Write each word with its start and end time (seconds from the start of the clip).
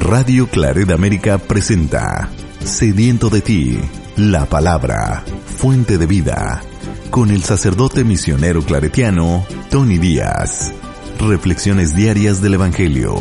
Radio 0.00 0.48
Claret 0.48 0.90
América 0.90 1.36
presenta 1.38 2.30
Sediento 2.64 3.28
de 3.28 3.42
ti, 3.42 3.78
la 4.16 4.46
palabra, 4.46 5.22
fuente 5.44 5.98
de 5.98 6.06
vida, 6.06 6.62
con 7.10 7.30
el 7.30 7.42
sacerdote 7.42 8.02
misionero 8.02 8.62
claretiano 8.62 9.44
Tony 9.70 9.98
Díaz. 9.98 10.72
Reflexiones 11.20 11.94
diarias 11.94 12.40
del 12.40 12.54
Evangelio. 12.54 13.14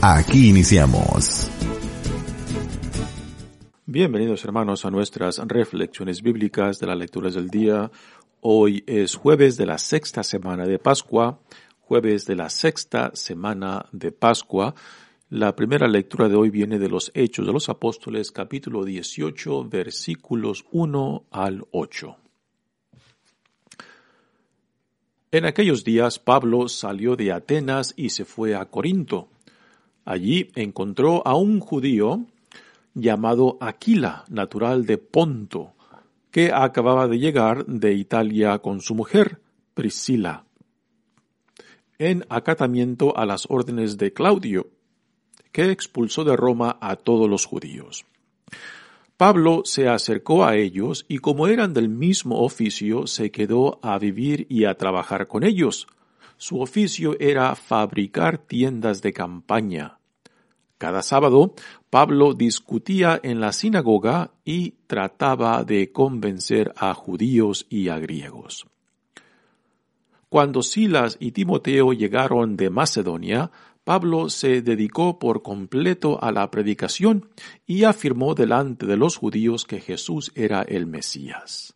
Aquí 0.00 0.48
iniciamos. 0.48 1.50
Bienvenidos 3.84 4.44
hermanos 4.44 4.84
a 4.86 4.90
nuestras 4.90 5.38
reflexiones 5.38 6.22
bíblicas 6.22 6.78
de 6.78 6.86
las 6.86 6.96
lecturas 6.96 7.34
del 7.34 7.50
día. 7.50 7.90
Hoy 8.40 8.84
es 8.86 9.16
jueves 9.16 9.56
de 9.56 9.66
la 9.66 9.76
sexta 9.76 10.22
semana 10.22 10.66
de 10.66 10.78
Pascua, 10.78 11.40
jueves 11.80 12.24
de 12.26 12.36
la 12.36 12.48
sexta 12.48 13.10
semana 13.12 13.86
de 13.90 14.12
Pascua. 14.12 14.74
La 15.34 15.56
primera 15.56 15.88
lectura 15.88 16.28
de 16.28 16.36
hoy 16.36 16.50
viene 16.50 16.78
de 16.78 16.90
los 16.90 17.10
Hechos 17.14 17.46
de 17.46 17.54
los 17.54 17.70
Apóstoles, 17.70 18.30
capítulo 18.32 18.84
18, 18.84 19.64
versículos 19.66 20.66
1 20.72 21.24
al 21.30 21.64
8. 21.70 22.16
En 25.30 25.46
aquellos 25.46 25.84
días 25.84 26.18
Pablo 26.18 26.68
salió 26.68 27.16
de 27.16 27.32
Atenas 27.32 27.94
y 27.96 28.10
se 28.10 28.26
fue 28.26 28.54
a 28.54 28.66
Corinto. 28.66 29.30
Allí 30.04 30.50
encontró 30.54 31.26
a 31.26 31.34
un 31.34 31.60
judío 31.60 32.26
llamado 32.92 33.56
Aquila, 33.62 34.26
natural 34.28 34.84
de 34.84 34.98
Ponto, 34.98 35.72
que 36.30 36.52
acababa 36.52 37.08
de 37.08 37.18
llegar 37.18 37.64
de 37.64 37.94
Italia 37.94 38.58
con 38.58 38.82
su 38.82 38.94
mujer, 38.94 39.40
Priscila, 39.72 40.44
en 41.96 42.26
acatamiento 42.28 43.16
a 43.16 43.24
las 43.24 43.46
órdenes 43.48 43.96
de 43.96 44.12
Claudio, 44.12 44.68
que 45.52 45.70
expulsó 45.70 46.24
de 46.24 46.36
Roma 46.36 46.78
a 46.80 46.96
todos 46.96 47.28
los 47.28 47.46
judíos. 47.46 48.04
Pablo 49.16 49.62
se 49.64 49.88
acercó 49.88 50.44
a 50.44 50.56
ellos 50.56 51.04
y 51.06 51.18
como 51.18 51.46
eran 51.46 51.74
del 51.74 51.88
mismo 51.88 52.40
oficio, 52.40 53.06
se 53.06 53.30
quedó 53.30 53.78
a 53.82 53.98
vivir 53.98 54.46
y 54.48 54.64
a 54.64 54.74
trabajar 54.74 55.28
con 55.28 55.44
ellos. 55.44 55.86
Su 56.38 56.60
oficio 56.60 57.16
era 57.20 57.54
fabricar 57.54 58.38
tiendas 58.38 59.00
de 59.00 59.12
campaña. 59.12 59.98
Cada 60.76 61.02
sábado, 61.02 61.54
Pablo 61.90 62.34
discutía 62.34 63.20
en 63.22 63.40
la 63.40 63.52
sinagoga 63.52 64.32
y 64.44 64.72
trataba 64.88 65.62
de 65.62 65.92
convencer 65.92 66.72
a 66.76 66.92
judíos 66.94 67.66
y 67.70 67.90
a 67.90 68.00
griegos. 68.00 68.66
Cuando 70.28 70.62
Silas 70.62 71.18
y 71.20 71.30
Timoteo 71.30 71.92
llegaron 71.92 72.56
de 72.56 72.70
Macedonia, 72.70 73.52
Pablo 73.84 74.30
se 74.30 74.62
dedicó 74.62 75.18
por 75.18 75.42
completo 75.42 76.22
a 76.22 76.30
la 76.30 76.50
predicación 76.52 77.30
y 77.66 77.82
afirmó 77.82 78.34
delante 78.34 78.86
de 78.86 78.96
los 78.96 79.16
judíos 79.16 79.64
que 79.64 79.80
Jesús 79.80 80.30
era 80.36 80.62
el 80.62 80.86
Mesías. 80.86 81.74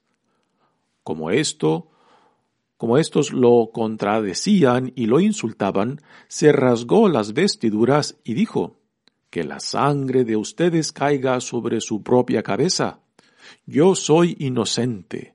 Como 1.03 1.33
esto, 1.33 1.91
como 2.77 2.99
estos 2.99 3.33
lo 3.33 3.71
contradecían 3.73 4.93
y 4.95 5.07
lo 5.07 5.19
insultaban, 5.19 6.01
se 6.29 6.53
rasgó 6.53 7.09
las 7.09 7.33
vestiduras 7.33 8.17
y 8.23 8.35
dijo, 8.35 8.77
que 9.29 9.43
la 9.43 9.59
sangre 9.59 10.25
de 10.25 10.37
ustedes 10.37 10.93
caiga 10.93 11.41
sobre 11.41 11.81
su 11.81 12.05
propia 12.05 12.45
cabeza. 12.45 13.01
Yo 13.67 13.97
soy 13.97 14.37
inocente. 14.39 15.35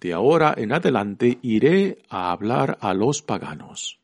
De 0.00 0.12
ahora 0.12 0.54
en 0.56 0.72
adelante 0.72 1.40
iré 1.42 1.98
a 2.08 2.30
hablar 2.30 2.78
a 2.80 2.94
los 2.94 3.22
paganos 3.22 4.03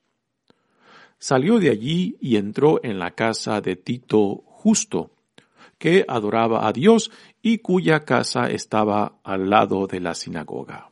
salió 1.20 1.60
de 1.60 1.70
allí 1.70 2.16
y 2.20 2.36
entró 2.36 2.80
en 2.82 2.98
la 2.98 3.12
casa 3.12 3.60
de 3.60 3.76
Tito 3.76 4.42
Justo, 4.46 5.12
que 5.78 6.04
adoraba 6.08 6.66
a 6.66 6.72
Dios 6.72 7.12
y 7.40 7.58
cuya 7.58 8.00
casa 8.00 8.50
estaba 8.50 9.20
al 9.22 9.48
lado 9.48 9.86
de 9.86 10.00
la 10.00 10.14
sinagoga. 10.14 10.90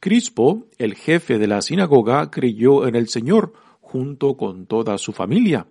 Crispo, 0.00 0.66
el 0.78 0.94
jefe 0.94 1.38
de 1.38 1.46
la 1.46 1.62
sinagoga, 1.62 2.30
creyó 2.30 2.86
en 2.86 2.96
el 2.96 3.08
Señor 3.08 3.52
junto 3.80 4.36
con 4.36 4.66
toda 4.66 4.98
su 4.98 5.12
familia. 5.12 5.66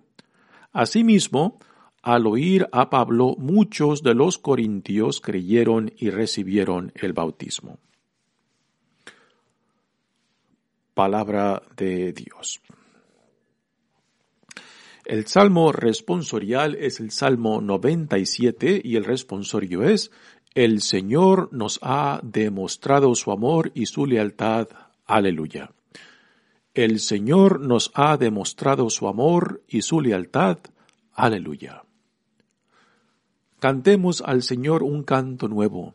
Asimismo, 0.72 1.58
al 2.02 2.26
oír 2.26 2.68
a 2.72 2.90
Pablo, 2.90 3.34
muchos 3.38 4.02
de 4.02 4.14
los 4.14 4.38
corintios 4.38 5.20
creyeron 5.20 5.92
y 5.96 6.10
recibieron 6.10 6.92
el 6.94 7.12
bautismo. 7.12 7.78
Palabra 10.94 11.62
de 11.76 12.12
Dios. 12.12 12.60
El 15.06 15.28
salmo 15.28 15.70
responsorial 15.70 16.74
es 16.74 16.98
el 16.98 17.12
salmo 17.12 17.60
97 17.60 18.80
y 18.82 18.96
el 18.96 19.04
responsorio 19.04 19.84
es 19.84 20.10
El 20.52 20.82
Señor 20.82 21.48
nos 21.52 21.78
ha 21.80 22.18
demostrado 22.24 23.14
su 23.14 23.30
amor 23.30 23.70
y 23.72 23.86
su 23.86 24.04
lealtad. 24.04 24.66
Aleluya. 25.06 25.70
El 26.74 26.98
Señor 26.98 27.60
nos 27.60 27.92
ha 27.94 28.16
demostrado 28.16 28.90
su 28.90 29.06
amor 29.06 29.62
y 29.68 29.82
su 29.82 30.00
lealtad. 30.00 30.58
Aleluya. 31.12 31.84
Cantemos 33.60 34.22
al 34.22 34.42
Señor 34.42 34.82
un 34.82 35.04
canto 35.04 35.46
nuevo, 35.46 35.94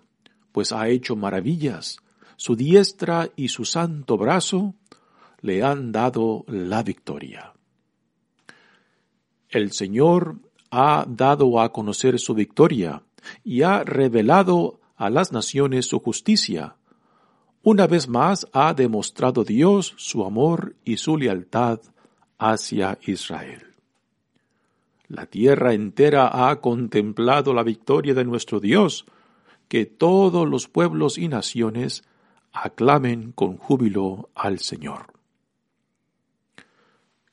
pues 0.53 0.72
ha 0.72 0.88
hecho 0.88 1.17
maravillas. 1.17 1.97
Su 2.38 2.55
diestra 2.55 3.29
y 3.35 3.49
su 3.49 3.66
santo 3.66 4.16
brazo 4.16 4.73
le 5.41 5.63
han 5.63 5.91
dado 5.91 6.45
la 6.47 6.81
victoria. 6.81 7.51
El 9.51 9.73
Señor 9.73 10.38
ha 10.72 11.06
dado 11.07 11.59
a 11.59 11.72
conocer 11.73 12.17
su 12.19 12.34
victoria 12.34 13.03
y 13.44 13.63
ha 13.63 13.84
revelado 13.84 14.79
a 14.95 15.09
las 15.09 15.34
naciones 15.34 15.88
su 15.88 16.00
justicia. 16.00 16.78
Una 17.61 17.85
vez 17.85 18.07
más 18.07 18.47
ha 18.53 18.73
demostrado 18.73 19.44
Dios 19.44 19.94
su 19.97 20.25
amor 20.25 20.75
y 20.85 20.97
su 20.97 21.17
lealtad 21.17 21.81
hacia 22.40 22.97
Israel. 23.06 23.67
La 25.09 25.25
tierra 25.25 25.73
entera 25.73 26.50
ha 26.50 26.61
contemplado 26.61 27.53
la 27.53 27.63
victoria 27.63 28.13
de 28.13 28.23
nuestro 28.23 28.61
Dios, 28.61 29.06
que 29.67 29.85
todos 29.85 30.47
los 30.47 30.69
pueblos 30.69 31.17
y 31.17 31.28
naciones 31.28 32.03
aclamen 32.53 33.34
con 33.34 33.57
júbilo 33.57 34.29
al 34.34 34.59
Señor. 34.59 35.10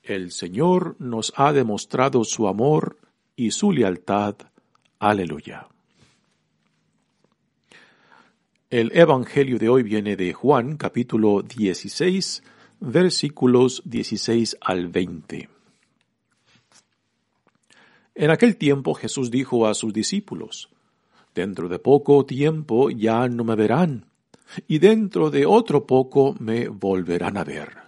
El 0.09 0.33
Señor 0.33 0.97
nos 0.99 1.35
ha 1.37 1.53
demostrado 1.53 2.25
su 2.25 2.49
amor 2.49 2.97
y 3.37 3.51
su 3.51 3.73
lealtad. 3.73 4.37
Aleluya. 4.99 5.69
El 8.71 8.91
Evangelio 8.97 9.59
de 9.59 9.69
hoy 9.69 9.83
viene 9.83 10.17
de 10.17 10.33
Juan 10.33 10.79
capítulo 10.79 11.43
16 11.43 12.43
versículos 12.81 13.83
16 13.85 14.57
al 14.63 14.89
20. 14.89 15.51
En 18.15 18.31
aquel 18.31 18.57
tiempo 18.57 18.95
Jesús 18.95 19.31
dijo 19.31 19.67
a 19.67 19.75
sus 19.75 19.93
discípulos, 19.93 20.71
Dentro 21.35 21.69
de 21.69 21.79
poco 21.79 22.25
tiempo 22.25 22.89
ya 22.89 23.29
no 23.29 23.45
me 23.45 23.57
verán, 23.57 24.07
y 24.67 24.79
dentro 24.79 25.31
de 25.31 25.45
otro 25.45 25.87
poco 25.87 26.35
me 26.41 26.69
volverán 26.69 27.37
a 27.37 27.45
ver. 27.45 27.88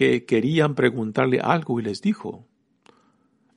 que 0.00 0.24
querían 0.24 0.74
preguntarle 0.74 1.40
algo 1.40 1.78
y 1.78 1.82
les 1.82 2.00
dijo, 2.00 2.48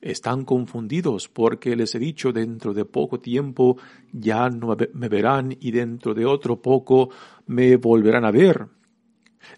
están 0.02 0.44
confundidos 0.44 1.26
porque 1.26 1.74
les 1.74 1.94
he 1.94 1.98
dicho 1.98 2.34
dentro 2.34 2.74
de 2.74 2.84
poco 2.84 3.18
tiempo 3.18 3.78
ya 4.12 4.50
no 4.50 4.76
me 4.92 5.08
verán 5.08 5.56
y 5.58 5.70
dentro 5.70 6.12
de 6.12 6.26
otro 6.26 6.60
poco 6.60 7.08
me 7.46 7.76
volverán 7.76 8.26
a 8.26 8.30
ver. 8.30 8.66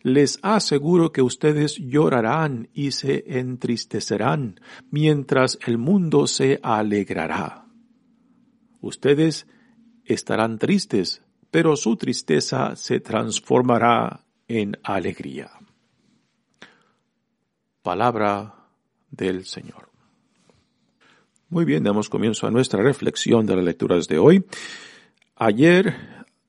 Les 0.05 0.39
aseguro 0.43 1.11
que 1.11 1.23
ustedes 1.23 1.75
llorarán 1.77 2.69
y 2.73 2.93
se 2.93 3.25
entristecerán 3.37 4.61
mientras 4.89 5.59
el 5.67 5.79
mundo 5.79 6.29
se 6.29 6.61
alegrará. 6.63 7.67
Ustedes 8.81 9.49
estarán 10.05 10.61
tristes, 10.61 11.21
pero 11.51 11.75
su 11.75 11.97
tristeza 11.97 12.77
se 12.77 13.01
transformará 13.01 14.25
en 14.47 14.79
alegría. 14.85 15.56
Palabra 17.87 18.53
del 19.13 19.45
Señor. 19.45 19.89
Muy 21.51 21.65
bien, 21.65 21.85
damos 21.85 22.09
comienzo 22.09 22.49
a 22.49 22.51
nuestra 22.51 22.83
reflexión 22.83 23.47
de 23.47 23.55
las 23.55 23.65
lecturas 23.65 24.09
de 24.09 24.19
hoy. 24.19 24.45
Ayer 25.37 25.95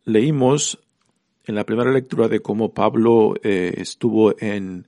leímos 0.03 0.79
en 1.45 1.53
la 1.53 1.63
primera 1.63 1.91
lectura 1.91 2.27
de 2.27 2.39
cómo 2.39 2.73
Pablo 2.73 3.35
eh, 3.43 3.71
estuvo 3.77 4.33
en 4.39 4.87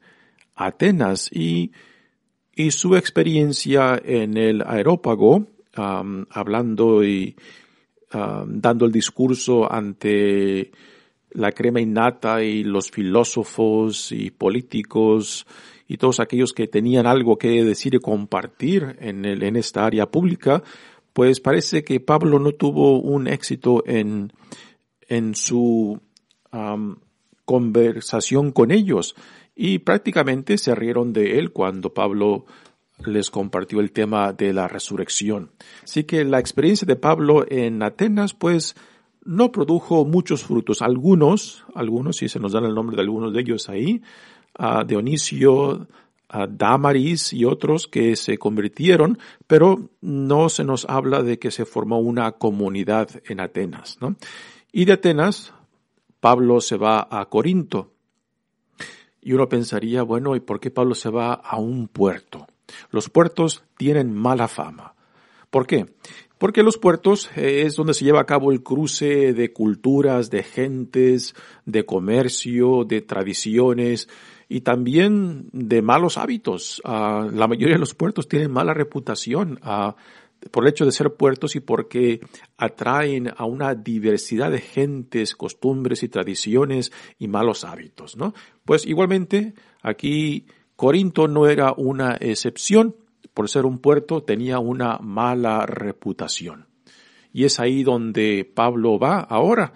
Atenas 0.56 1.30
y, 1.32 1.72
y, 2.56 2.72
su 2.72 2.96
experiencia 2.96 4.02
en 4.04 4.36
el 4.36 4.64
aerópago, 4.64 5.46
hablando 5.76 7.04
y 7.04 7.36
dando 8.12 8.88
el 8.88 8.92
discurso 8.92 9.72
ante 9.72 10.72
la 11.30 11.52
crema 11.52 11.80
innata 11.80 12.44
y 12.44 12.64
los 12.64 12.90
filósofos 12.90 14.12
y 14.12 14.32
políticos 14.32 15.46
y 15.90 15.98
todos 15.98 16.20
aquellos 16.20 16.54
que 16.54 16.68
tenían 16.68 17.08
algo 17.08 17.38
que 17.40 17.66
decir 17.66 17.96
y 17.96 18.00
compartir 18.00 18.96
en, 19.00 19.26
el, 19.26 19.42
en 19.42 19.56
esta 19.56 19.86
área 19.86 20.06
pública, 20.06 20.64
pues 21.14 21.40
parece 21.42 21.84
que 21.84 22.00
Pablo 22.00 22.38
no 22.38 22.52
tuvo 22.52 23.02
un 23.02 23.28
éxito 23.28 23.84
en, 23.88 24.32
en 25.08 25.34
su 25.34 26.00
conversación 27.44 28.52
con 28.52 28.72
ellos 28.72 29.16
y 29.56 29.80
prácticamente 29.80 30.60
se 30.60 30.76
rieron 30.76 31.12
de 31.12 31.40
él 31.40 31.52
cuando 31.52 31.92
Pablo 31.92 32.46
les 33.04 33.32
compartió 33.32 33.80
el 33.80 33.92
tema 33.92 34.32
de 34.32 34.54
la 34.54 34.68
resurrección. 34.68 35.52
Así 35.84 36.04
que 36.04 36.24
la 36.24 36.40
experiencia 36.40 36.86
de 36.86 36.98
Pablo 36.98 37.46
en 37.50 37.82
Atenas, 37.82 38.36
pues, 38.36 38.76
no 39.24 39.52
produjo 39.52 40.06
muchos 40.06 40.44
frutos. 40.44 40.82
Algunos, 40.82 41.66
algunos, 41.74 42.18
si 42.18 42.30
se 42.30 42.40
nos 42.40 42.52
dan 42.54 42.66
el 42.66 42.76
nombre 42.76 42.96
de 42.96 43.02
algunos 43.02 43.34
de 43.34 43.42
ellos 43.42 43.70
ahí, 43.70 44.02
a 44.60 44.84
Dionisio, 44.84 45.88
a 46.28 46.46
Damaris 46.46 47.34
y 47.34 47.46
otros 47.46 47.88
que 47.88 48.16
se 48.16 48.38
convirtieron, 48.38 49.18
pero 49.48 49.90
no 50.02 50.50
se 50.50 50.64
nos 50.64 50.86
habla 50.86 51.24
de 51.24 51.40
que 51.40 51.50
se 51.50 51.66
formó 51.66 52.00
una 52.00 52.34
comunidad 52.34 53.10
en 53.26 53.40
Atenas. 53.40 53.98
¿no? 54.00 54.16
Y 54.72 54.86
de 54.86 54.94
Atenas, 54.94 55.54
Pablo 56.20 56.62
se 56.62 56.78
va 56.78 57.08
a 57.10 57.26
Corinto. 57.30 57.94
Y 59.22 59.34
uno 59.34 59.50
pensaría, 59.50 60.04
bueno, 60.04 60.36
¿y 60.36 60.40
por 60.40 60.60
qué 60.60 60.70
Pablo 60.70 60.94
se 60.94 61.10
va 61.10 61.34
a 61.34 61.58
un 61.58 61.88
puerto? 61.88 62.48
Los 62.92 63.10
puertos 63.10 63.64
tienen 63.78 64.14
mala 64.14 64.48
fama. 64.48 64.94
¿Por 65.50 65.66
qué? 65.66 65.88
Porque 66.38 66.64
los 66.64 66.78
puertos 66.78 67.30
eh, 67.36 67.64
es 67.66 67.76
donde 67.76 67.94
se 67.94 68.06
lleva 68.06 68.22
a 68.22 68.26
cabo 68.26 68.52
el 68.52 68.64
cruce 68.64 69.34
de 69.34 69.52
culturas, 69.52 70.30
de 70.30 70.44
gentes, 70.44 71.36
de 71.66 71.86
comercio, 71.86 72.86
de 72.86 73.02
tradiciones, 73.02 74.08
y 74.50 74.62
también 74.62 75.48
de 75.54 75.84
malos 75.84 76.18
hábitos. 76.18 76.82
Ah, 76.84 77.30
la 77.32 77.48
mayoría 77.48 77.76
de 77.76 77.80
los 77.80 77.94
puertos 77.94 78.28
tienen 78.28 78.52
mala 78.52 78.74
reputación 78.74 79.60
ah, 79.62 79.96
por 80.52 80.64
el 80.64 80.72
hecho 80.72 80.86
de 80.86 80.92
ser 80.92 81.14
puertos 81.14 81.56
y 81.56 81.60
porque 81.60 82.20
atraen 82.58 83.32
a 83.38 83.46
una 83.46 83.76
diversidad 83.76 84.50
de 84.50 84.60
gentes, 84.60 85.36
costumbres 85.36 86.02
y 86.02 86.10
tradiciones 86.10 86.92
y 87.20 87.28
malos 87.28 87.64
hábitos, 87.64 88.18
¿no? 88.18 88.34
Pues 88.66 88.88
igualmente 88.88 89.54
aquí 89.84 90.48
Corinto 90.76 91.28
no 91.28 91.48
era 91.48 91.74
una 91.78 92.18
excepción. 92.20 92.96
Por 93.36 93.50
ser 93.50 93.66
un 93.66 93.80
puerto 93.80 94.24
tenía 94.24 94.60
una 94.60 94.98
mala 94.98 95.66
reputación. 95.68 96.68
Y 97.32 97.44
es 97.44 97.60
ahí 97.60 97.84
donde 97.84 98.50
Pablo 98.52 98.98
va 98.98 99.20
ahora. 99.20 99.74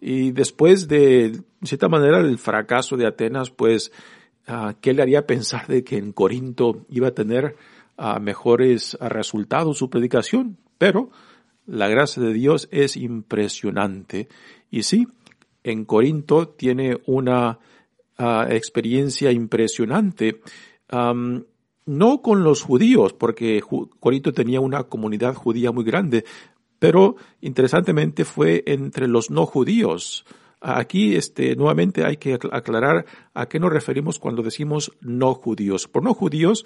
Y 0.00 0.32
después 0.32 0.88
de, 0.88 1.40
cierta 1.62 1.88
manera, 1.88 2.20
el 2.20 2.38
fracaso 2.38 2.96
de 2.96 3.06
Atenas, 3.06 3.50
pues, 3.50 3.92
uh, 4.48 4.72
¿qué 4.80 4.92
le 4.92 5.02
haría 5.02 5.26
pensar 5.26 5.66
de 5.66 5.84
que 5.84 5.96
en 5.96 6.12
Corinto 6.12 6.84
iba 6.88 7.08
a 7.08 7.14
tener 7.14 7.56
uh, 7.98 8.20
mejores 8.20 8.96
resultados 9.00 9.78
su 9.78 9.90
predicación? 9.90 10.58
Pero 10.78 11.10
la 11.66 11.88
gracia 11.88 12.22
de 12.22 12.32
Dios 12.32 12.68
es 12.70 12.96
impresionante. 12.96 14.28
Y 14.70 14.82
sí, 14.82 15.08
en 15.64 15.84
Corinto 15.84 16.48
tiene 16.48 16.98
una 17.06 17.58
experiencia 18.48 19.30
impresionante. 19.30 20.40
No 21.86 22.20
con 22.22 22.42
los 22.42 22.62
judíos, 22.62 23.12
porque 23.12 23.62
Corinto 24.00 24.32
tenía 24.32 24.60
una 24.60 24.84
comunidad 24.84 25.34
judía 25.34 25.70
muy 25.70 25.84
grande, 25.84 26.24
pero 26.78 27.16
interesantemente 27.40 28.24
fue 28.24 28.62
entre 28.66 29.08
los 29.08 29.30
no 29.30 29.46
judíos. 29.46 30.24
Aquí, 30.60 31.14
este, 31.14 31.54
nuevamente 31.54 32.04
hay 32.04 32.16
que 32.16 32.34
aclarar 32.34 33.04
a 33.34 33.46
qué 33.46 33.60
nos 33.60 33.72
referimos 33.72 34.18
cuando 34.18 34.42
decimos 34.42 34.92
no 35.00 35.34
judíos. 35.34 35.86
Por 35.86 36.02
no 36.02 36.14
judíos, 36.14 36.64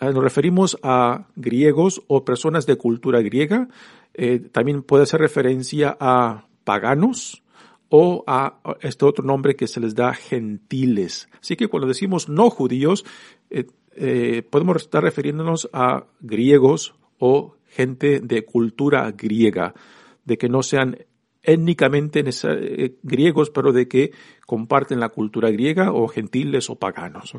eh, 0.00 0.12
nos 0.12 0.22
referimos 0.22 0.78
a 0.82 1.26
griegos 1.34 2.02
o 2.06 2.24
personas 2.24 2.66
de 2.66 2.76
cultura 2.76 3.20
griega. 3.22 3.68
Eh, 4.14 4.38
también 4.38 4.82
puede 4.82 5.02
hacer 5.02 5.20
referencia 5.20 5.96
a 5.98 6.46
paganos 6.64 7.42
o 7.88 8.24
a 8.26 8.58
este 8.80 9.04
otro 9.04 9.24
nombre 9.24 9.56
que 9.56 9.66
se 9.66 9.80
les 9.80 9.94
da 9.94 10.14
gentiles. 10.14 11.28
Así 11.40 11.56
que 11.56 11.68
cuando 11.68 11.88
decimos 11.88 12.28
no 12.28 12.48
judíos, 12.50 13.04
eh, 13.50 14.42
podemos 14.50 14.76
estar 14.76 15.02
refiriéndonos 15.02 15.68
a 15.72 16.04
griegos 16.20 16.94
o 17.18 17.55
gente 17.76 18.20
de 18.20 18.44
cultura 18.44 19.10
griega, 19.12 19.74
de 20.24 20.38
que 20.38 20.48
no 20.48 20.62
sean 20.62 20.96
étnicamente 21.42 22.24
eh, 22.26 22.96
griegos, 23.02 23.50
pero 23.50 23.72
de 23.72 23.86
que 23.86 24.12
comparten 24.46 24.98
la 24.98 25.10
cultura 25.10 25.50
griega 25.50 25.92
o 25.92 26.08
gentiles 26.08 26.70
o 26.70 26.76
paganos. 26.76 27.32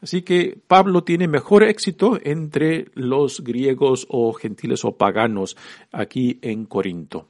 Así 0.00 0.22
que 0.22 0.58
Pablo 0.66 1.04
tiene 1.04 1.28
mejor 1.28 1.62
éxito 1.62 2.18
entre 2.22 2.86
los 2.94 3.42
griegos 3.42 4.06
o 4.08 4.32
gentiles 4.32 4.84
o 4.84 4.96
paganos 4.96 5.56
aquí 5.92 6.38
en 6.42 6.64
Corinto. 6.64 7.26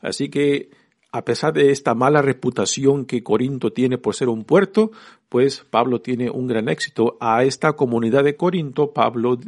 Así 0.00 0.28
que 0.28 0.70
a 1.16 1.24
pesar 1.24 1.54
de 1.54 1.70
esta 1.70 1.94
mala 1.94 2.20
reputación 2.20 3.06
que 3.06 3.22
Corinto 3.22 3.72
tiene 3.72 3.96
por 3.96 4.14
ser 4.14 4.28
un 4.28 4.44
puerto, 4.44 4.90
pues 5.30 5.64
Pablo 5.70 6.02
tiene 6.02 6.28
un 6.28 6.46
gran 6.46 6.68
éxito. 6.68 7.16
A 7.20 7.42
esta 7.42 7.72
comunidad 7.72 8.22
de 8.22 8.36
Corinto, 8.36 8.92
Pablo 8.92 9.38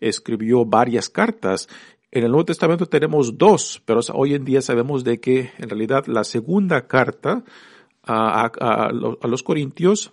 escribió 0.00 0.66
varias 0.66 1.08
cartas. 1.08 1.66
En 2.10 2.24
el 2.24 2.30
Nuevo 2.30 2.44
Testamento 2.44 2.84
tenemos 2.86 3.38
dos, 3.38 3.80
pero 3.86 4.00
hoy 4.12 4.34
en 4.34 4.44
día 4.44 4.60
sabemos 4.60 5.02
de 5.02 5.18
que 5.18 5.50
en 5.56 5.70
realidad 5.70 6.04
la 6.08 6.24
segunda 6.24 6.86
carta 6.86 7.42
a, 8.02 8.90
los 8.92 9.42
Corintios, 9.42 10.12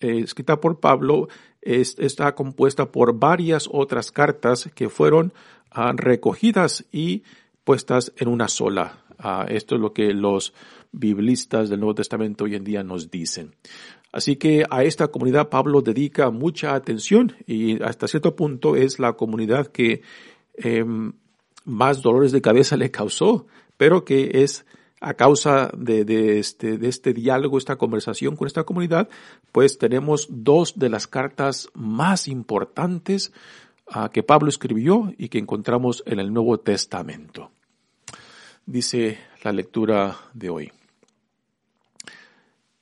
eh, 0.00 0.20
escrita 0.20 0.58
por 0.58 0.80
Pablo, 0.80 1.28
está 1.60 2.34
compuesta 2.34 2.90
por 2.90 3.18
varias 3.18 3.68
otras 3.70 4.10
cartas 4.10 4.70
que 4.74 4.88
fueron 4.88 5.34
ah, 5.70 5.92
recogidas 5.94 6.86
y 6.92 7.24
puestas 7.62 8.14
en 8.16 8.28
una 8.28 8.48
sola 8.48 9.05
esto 9.48 9.74
es 9.74 9.80
lo 9.80 9.92
que 9.92 10.12
los 10.12 10.52
biblistas 10.92 11.68
del 11.68 11.80
Nuevo 11.80 11.94
Testamento 11.94 12.44
hoy 12.44 12.54
en 12.54 12.64
día 12.64 12.82
nos 12.82 13.10
dicen. 13.10 13.54
Así 14.12 14.36
que 14.36 14.64
a 14.70 14.82
esta 14.82 15.08
comunidad 15.08 15.50
Pablo 15.50 15.82
dedica 15.82 16.30
mucha 16.30 16.74
atención 16.74 17.34
y 17.46 17.82
hasta 17.82 18.08
cierto 18.08 18.34
punto 18.34 18.76
es 18.76 18.98
la 18.98 19.12
comunidad 19.12 19.66
que 19.66 20.02
em, 20.54 21.12
más 21.64 22.00
dolores 22.00 22.32
de 22.32 22.40
cabeza 22.40 22.76
le 22.76 22.90
causó, 22.90 23.46
pero 23.76 24.04
que 24.04 24.42
es 24.42 24.64
a 25.00 25.14
causa 25.14 25.70
de, 25.76 26.38
este, 26.38 26.78
de 26.78 26.88
este 26.88 27.12
diálogo, 27.12 27.58
esta 27.58 27.76
conversación 27.76 28.36
con 28.36 28.46
esta 28.46 28.64
comunidad, 28.64 29.08
pues 29.52 29.76
tenemos 29.76 30.28
dos 30.30 30.78
de 30.78 30.88
las 30.88 31.06
cartas 31.06 31.68
más 31.74 32.28
importantes 32.28 33.32
ah, 33.88 34.10
que 34.10 34.22
Pablo 34.22 34.48
escribió 34.48 35.12
y 35.18 35.28
que 35.28 35.38
encontramos 35.38 36.02
en 36.06 36.20
el 36.20 36.32
Nuevo 36.32 36.58
Testamento 36.58 37.50
dice 38.66 39.18
la 39.42 39.52
lectura 39.52 40.16
de 40.34 40.50
hoy. 40.50 40.72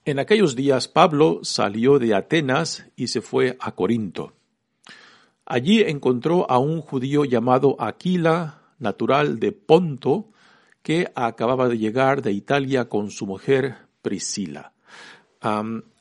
En 0.06 0.18
aquellos 0.18 0.56
días 0.56 0.88
Pablo 0.88 1.40
salió 1.42 1.98
de 1.98 2.14
Atenas 2.14 2.86
y 2.96 3.08
se 3.08 3.20
fue 3.20 3.56
a 3.60 3.72
Corinto. 3.72 4.32
Allí 5.46 5.82
encontró 5.82 6.50
a 6.50 6.58
un 6.58 6.80
judío 6.80 7.24
llamado 7.24 7.76
Aquila, 7.78 8.62
natural 8.78 9.38
de 9.38 9.52
Ponto, 9.52 10.30
que 10.82 11.10
acababa 11.14 11.68
de 11.68 11.78
llegar 11.78 12.22
de 12.22 12.32
Italia 12.32 12.88
con 12.88 13.10
su 13.10 13.26
mujer 13.26 13.76
Priscila. 14.02 14.72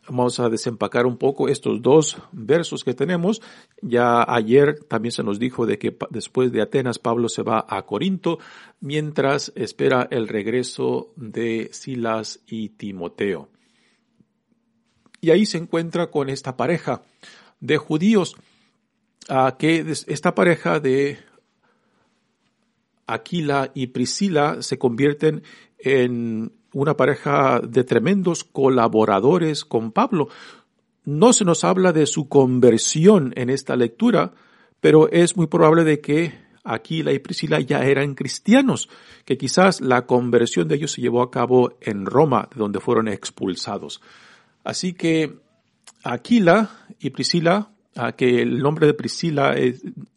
Vamos 0.08 0.40
a 0.42 0.50
desempacar 0.50 1.06
un 1.06 1.18
poco 1.18 1.48
estos 1.48 1.82
dos 1.82 2.18
versos 2.34 2.84
que 2.84 2.94
tenemos. 2.94 3.42
Ya 3.82 4.24
ayer 4.28 4.84
también 4.84 5.14
se 5.14 5.24
nos 5.24 5.40
dijo 5.40 5.66
de 5.66 5.78
que 5.78 5.96
después 6.10 6.52
de 6.52 6.62
Atenas 6.62 7.00
Pablo 7.00 7.30
se 7.30 7.42
va 7.42 7.66
a 7.70 7.86
Corinto 7.86 8.38
mientras 8.82 9.54
espera 9.56 10.08
el 10.12 10.28
regreso 10.28 11.14
de 11.16 11.70
Silas 11.72 12.42
y 12.48 12.70
Timoteo. 12.70 13.50
Y 15.22 15.32
ahí 15.32 15.46
se 15.46 15.58
encuentra 15.58 16.12
con 16.12 16.30
esta 16.30 16.58
pareja 16.58 17.02
de 17.62 17.78
judíos, 17.78 18.36
a 19.30 19.56
que 19.58 19.86
esta 20.08 20.36
pareja 20.36 20.82
de 20.82 21.18
Aquila 23.08 23.72
y 23.74 23.88
Priscila 23.88 24.62
se 24.62 24.78
convierten 24.78 25.44
en 25.78 26.52
una 26.74 26.98
pareja 26.98 27.62
de 27.62 27.84
tremendos 27.84 28.44
colaboradores 28.44 29.64
con 29.64 29.92
Pablo. 29.92 30.30
No 31.06 31.34
se 31.34 31.46
nos 31.46 31.64
habla 31.64 31.94
de 31.94 32.06
su 32.06 32.28
conversión 32.28 33.34
en 33.36 33.50
esta 33.50 33.76
lectura, 33.76 34.34
pero 34.80 35.10
es 35.10 35.38
muy 35.38 35.48
probable 35.48 35.84
de 35.84 36.02
que 36.02 36.44
Aquila 36.64 37.12
y 37.12 37.20
Priscila 37.20 37.60
ya 37.60 37.84
eran 37.84 38.16
cristianos, 38.16 38.90
que 39.26 39.38
quizás 39.38 39.82
la 39.82 40.06
conversión 40.06 40.68
de 40.68 40.76
ellos 40.76 40.94
se 40.94 41.02
llevó 41.02 41.22
a 41.22 41.30
cabo 41.30 41.78
en 41.82 42.06
Roma, 42.06 42.48
de 42.54 42.60
donde 42.60 42.80
fueron 42.80 43.08
expulsados. 43.10 44.02
Así 44.64 44.94
que 44.94 45.40
Aquila 46.04 46.70
y 47.00 47.10
Priscila, 47.10 47.70
que 48.18 48.42
el 48.42 48.60
nombre 48.60 48.88
de 48.88 48.94
Priscila 48.94 49.56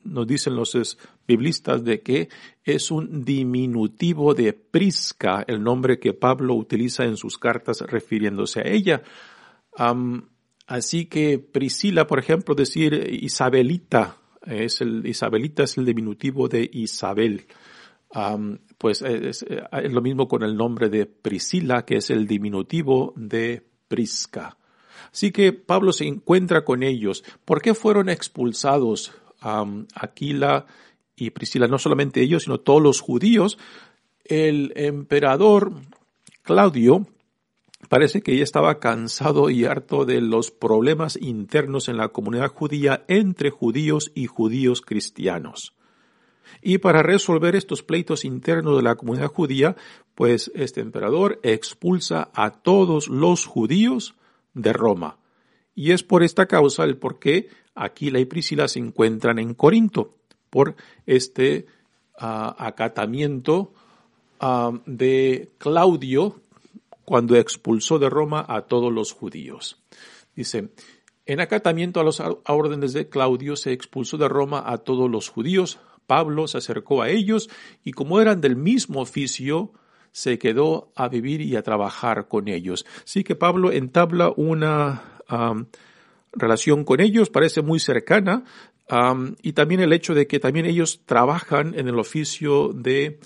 nos 0.05 0.27
dicen 0.27 0.55
los 0.55 0.97
biblistas 1.27 1.85
de 1.85 2.01
que 2.01 2.29
es 2.65 2.91
un 2.91 3.25
diminutivo 3.25 4.35
de 4.35 4.53
Prisca, 4.53 5.45
el 5.47 5.63
nombre 5.63 5.99
que 5.99 6.13
Pablo 6.13 6.55
utiliza 6.55 7.05
en 7.05 7.17
sus 7.17 7.39
cartas 7.39 7.81
refiriéndose 7.81 8.61
a 8.61 8.69
ella. 8.69 9.03
así 10.67 11.07
que 11.07 11.39
Priscila, 11.39 12.07
por 12.07 12.19
ejemplo, 12.19 12.55
decir 12.55 13.09
Isabelita, 13.23 14.19
es 14.43 14.81
el, 14.81 15.07
Isabelita 15.07 15.65
es 15.65 15.77
el 15.79 15.85
diminutivo 15.85 16.49
de 16.49 16.69
Isabel. 16.73 17.47
pues 18.79 19.03
es, 19.03 19.43
es, 19.43 19.93
lo 19.93 20.01
mismo 20.01 20.29
con 20.29 20.43
el 20.43 20.57
nombre 20.57 20.89
de 20.89 21.07
Priscila, 21.07 21.85
que 21.85 21.97
es 21.97 22.11
el 22.11 22.27
diminutivo 22.27 23.13
de 23.17 23.67
Prisca. 23.89 24.57
Así 25.13 25.31
que 25.31 25.53
Pablo 25.53 25.93
se 25.93 26.07
encuentra 26.07 26.65
con 26.65 26.83
ellos. 26.83 27.25
¿Por 27.45 27.63
qué 27.63 27.75
fueron 27.75 28.09
expulsados 28.09 29.13
Aquila 29.95 30.67
y 31.17 31.31
Priscila? 31.31 31.67
No 31.67 31.79
solamente 31.79 32.21
ellos, 32.21 32.45
sino 32.45 32.61
todos 32.61 32.83
los 32.83 33.01
judíos. 33.01 33.59
El 34.25 34.73
emperador 34.77 35.73
Claudio 36.43 37.07
parece 37.89 38.23
que 38.23 38.37
ya 38.37 38.43
estaba 38.45 38.79
cansado 38.79 39.51
y 39.51 39.65
harto 39.65 40.05
de 40.05 40.21
los 40.21 40.51
problemas 40.51 41.17
internos 41.21 41.89
en 41.89 41.97
la 41.97 42.09
comunidad 42.09 42.53
judía 42.53 43.05
entre 43.09 43.51
judíos 43.51 44.13
y 44.15 44.27
judíos 44.27 44.81
cristianos. 44.81 45.75
Y 46.63 46.79
para 46.79 47.03
resolver 47.03 47.55
estos 47.57 47.83
pleitos 47.83 48.25
internos 48.25 48.77
de 48.77 48.83
la 48.83 48.95
comunidad 48.95 49.29
judía, 49.29 49.77
pues 50.15 50.51
este 50.55 50.81
emperador 50.81 51.39
expulsa 51.43 52.31
a 52.35 52.51
todos 52.51 53.09
los 53.09 53.47
judíos 53.47 54.15
de 54.55 54.73
Roma. 54.73 55.19
Y 55.75 55.93
es 55.93 56.03
por 56.03 56.23
esta 56.23 56.47
causa 56.47 56.85
el 56.85 56.97
por 56.97 57.19
qué 57.19 57.49
Aquila 57.75 58.19
y 58.19 58.25
Priscila 58.25 58.69
se 58.69 58.79
encuentran 58.79 59.39
en 59.39 59.55
Corinto, 59.55 60.15
por 60.57 60.75
este 61.05 61.67
ah, 62.19 62.57
acatamiento 62.59 63.75
ah, 64.41 64.73
de 64.87 65.51
Claudio 65.59 66.41
cuando 67.05 67.37
expulsó 67.37 67.99
de 67.99 68.09
Roma 68.09 68.43
a 68.49 68.63
todos 68.63 68.91
los 68.91 69.13
judíos. 69.13 69.85
Dice, 70.35 70.71
en 71.27 71.41
acatamiento 71.41 72.01
a 72.01 72.05
las 72.05 72.23
órdenes 72.47 72.95
de 72.95 73.11
Claudio 73.11 73.55
se 73.55 73.73
expulsó 73.73 74.17
de 74.17 74.29
Roma 74.29 74.63
a 74.65 74.79
todos 74.79 75.11
los 75.11 75.29
judíos. 75.29 75.79
Pablo 76.07 76.49
se 76.49 76.57
acercó 76.57 77.03
a 77.03 77.11
ellos 77.11 77.51
y 77.85 77.93
como 77.93 78.19
eran 78.19 78.41
del 78.41 78.57
mismo 78.57 79.03
oficio, 79.03 79.73
se 80.11 80.39
quedó 80.39 80.91
a 80.95 81.09
vivir 81.09 81.43
y 81.43 81.57
a 81.57 81.63
trabajar 81.63 82.29
con 82.29 82.49
ellos. 82.49 82.87
Así 83.05 83.25
que 83.25 83.35
Pablo 83.35 83.73
entabla 83.73 84.33
una 84.35 85.21
relación 86.33 86.85
con 86.85 87.01
ellos, 87.01 87.29
parece 87.29 87.61
muy 87.61 87.79
cercana, 87.79 88.45
y 89.43 89.53
también 89.53 89.81
el 89.81 89.93
hecho 89.93 90.15
de 90.15 90.27
que 90.27 90.39
también 90.39 90.67
ellos 90.67 91.03
trabajan 91.05 91.75
en 91.77 91.89
el 91.89 91.99
oficio 91.99 92.73
de 92.73 93.19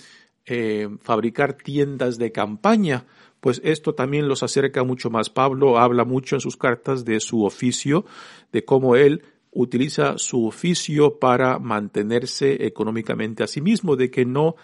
eh, 0.45 0.89
fabricar 1.01 1.53
tiendas 1.53 2.17
de 2.17 2.31
campaña, 2.31 3.05
pues 3.39 3.61
esto 3.63 3.93
también 3.93 4.27
los 4.27 4.43
acerca 4.43 4.83
mucho 4.83 5.09
más. 5.09 5.29
Pablo 5.29 5.77
habla 5.77 6.03
mucho 6.03 6.35
en 6.35 6.41
sus 6.41 6.57
cartas 6.57 7.05
de 7.05 7.19
su 7.19 7.43
oficio, 7.43 8.05
de 8.51 8.65
cómo 8.65 8.95
él 8.95 9.23
utiliza 9.51 10.17
su 10.17 10.47
oficio 10.47 11.19
para 11.19 11.59
mantenerse 11.59 12.65
económicamente 12.65 13.43
a 13.43 13.47
sí 13.47 13.61
mismo, 13.61 13.95
de 13.95 14.09
que 14.09 14.25
no 14.25 14.55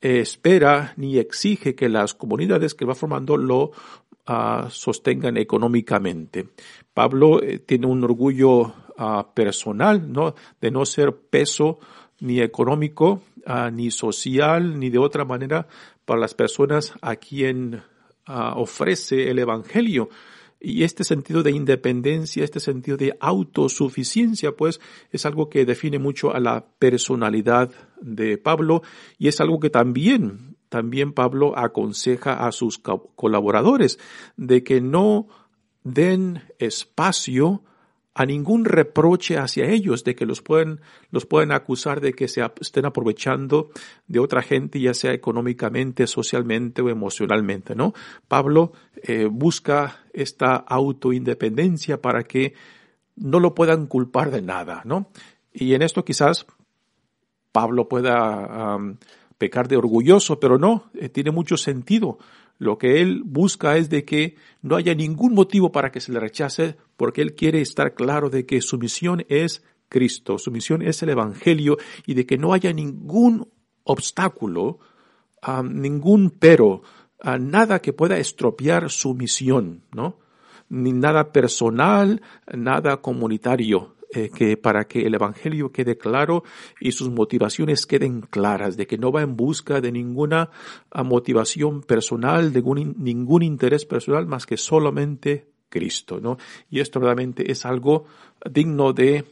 espera 0.00 0.92
ni 0.96 1.18
exige 1.18 1.74
que 1.74 1.88
las 1.88 2.14
comunidades 2.14 2.74
que 2.74 2.84
va 2.84 2.94
formando 2.94 3.36
lo 3.36 3.72
ah, 4.26 4.68
sostengan 4.70 5.36
económicamente. 5.36 6.48
Pablo 6.94 7.42
eh, 7.42 7.58
tiene 7.58 7.86
un 7.86 8.02
orgullo 8.04 8.74
ah, 8.96 9.30
personal, 9.34 10.12
¿no? 10.12 10.34
De 10.60 10.70
no 10.70 10.84
ser 10.84 11.14
peso 11.14 11.78
ni 12.20 12.40
económico, 12.40 13.22
ah, 13.44 13.70
ni 13.70 13.90
social, 13.90 14.78
ni 14.78 14.90
de 14.90 14.98
otra 14.98 15.24
manera 15.24 15.66
para 16.04 16.20
las 16.20 16.34
personas 16.34 16.94
a 17.02 17.16
quien 17.16 17.82
ofrece 18.28 19.30
el 19.30 19.38
evangelio. 19.38 20.08
Y 20.58 20.84
este 20.84 21.04
sentido 21.04 21.42
de 21.42 21.50
independencia, 21.50 22.42
este 22.42 22.60
sentido 22.60 22.96
de 22.96 23.16
autosuficiencia, 23.20 24.52
pues 24.52 24.80
es 25.12 25.26
algo 25.26 25.48
que 25.48 25.66
define 25.66 25.98
mucho 25.98 26.34
a 26.34 26.40
la 26.40 26.66
personalidad 26.78 27.70
de 28.00 28.38
Pablo 28.38 28.82
y 29.18 29.28
es 29.28 29.40
algo 29.40 29.60
que 29.60 29.70
también, 29.70 30.56
también 30.68 31.12
Pablo 31.12 31.56
aconseja 31.58 32.46
a 32.46 32.52
sus 32.52 32.78
colaboradores 32.78 33.98
de 34.36 34.64
que 34.64 34.80
no 34.80 35.28
den 35.84 36.42
espacio 36.58 37.62
a 38.18 38.24
ningún 38.24 38.64
reproche 38.64 39.36
hacia 39.36 39.66
ellos 39.66 40.02
de 40.02 40.14
que 40.14 40.24
los 40.24 40.40
pueden, 40.40 40.80
los 41.10 41.26
pueden 41.26 41.52
acusar 41.52 42.00
de 42.00 42.14
que 42.14 42.28
se 42.28 42.42
estén 42.62 42.86
aprovechando 42.86 43.68
de 44.06 44.20
otra 44.20 44.40
gente, 44.40 44.80
ya 44.80 44.94
sea 44.94 45.12
económicamente, 45.12 46.06
socialmente 46.06 46.80
o 46.80 46.88
emocionalmente, 46.88 47.74
¿no? 47.74 47.92
Pablo 48.26 48.72
eh, 49.02 49.28
busca 49.30 50.06
esta 50.14 50.56
autoindependencia 50.56 52.00
para 52.00 52.22
que 52.22 52.54
no 53.16 53.38
lo 53.38 53.54
puedan 53.54 53.86
culpar 53.86 54.30
de 54.30 54.40
nada, 54.40 54.80
¿no? 54.86 55.10
Y 55.52 55.74
en 55.74 55.82
esto 55.82 56.02
quizás 56.02 56.46
Pablo 57.52 57.86
pueda 57.86 58.78
pecar 59.36 59.68
de 59.68 59.76
orgulloso, 59.76 60.40
pero 60.40 60.56
no, 60.56 60.90
eh, 60.94 61.10
tiene 61.10 61.32
mucho 61.32 61.58
sentido 61.58 62.18
lo 62.58 62.78
que 62.78 63.00
él 63.00 63.22
busca 63.24 63.76
es 63.76 63.90
de 63.90 64.04
que 64.04 64.36
no 64.62 64.76
haya 64.76 64.94
ningún 64.94 65.34
motivo 65.34 65.72
para 65.72 65.90
que 65.90 66.00
se 66.00 66.12
le 66.12 66.20
rechace, 66.20 66.76
porque 66.96 67.22
él 67.22 67.34
quiere 67.34 67.60
estar 67.60 67.94
claro 67.94 68.30
de 68.30 68.46
que 68.46 68.60
su 68.60 68.78
misión 68.78 69.24
es 69.28 69.62
Cristo, 69.88 70.38
su 70.38 70.50
misión 70.50 70.82
es 70.82 71.02
el 71.02 71.10
Evangelio 71.10 71.76
y 72.06 72.14
de 72.14 72.26
que 72.26 72.38
no 72.38 72.52
haya 72.52 72.72
ningún 72.72 73.48
obstáculo, 73.84 74.78
ningún 75.64 76.30
pero, 76.30 76.82
nada 77.38 77.80
que 77.80 77.92
pueda 77.92 78.18
estropear 78.18 78.90
su 78.90 79.14
misión, 79.14 79.82
¿no? 79.92 80.18
Ni 80.68 80.92
nada 80.92 81.32
personal, 81.32 82.22
nada 82.52 83.00
comunitario. 83.00 83.95
Eh, 84.16 84.30
que 84.30 84.56
para 84.56 84.86
que 84.86 85.02
el 85.02 85.14
Evangelio 85.14 85.72
quede 85.72 85.98
claro 85.98 86.42
y 86.80 86.92
sus 86.92 87.10
motivaciones 87.10 87.84
queden 87.84 88.22
claras, 88.22 88.78
de 88.78 88.86
que 88.86 88.96
no 88.96 89.12
va 89.12 89.20
en 89.20 89.36
busca 89.36 89.82
de 89.82 89.92
ninguna 89.92 90.48
ah, 90.90 91.02
motivación 91.02 91.82
personal, 91.82 92.50
de 92.50 92.62
ningún, 92.96 93.42
interés 93.42 93.84
personal 93.84 94.26
más 94.26 94.46
que 94.46 94.56
solamente 94.56 95.50
Cristo, 95.68 96.18
¿no? 96.18 96.38
Y 96.70 96.80
esto 96.80 96.98
realmente 96.98 97.52
es 97.52 97.66
algo 97.66 98.06
digno 98.50 98.94
de, 98.94 99.26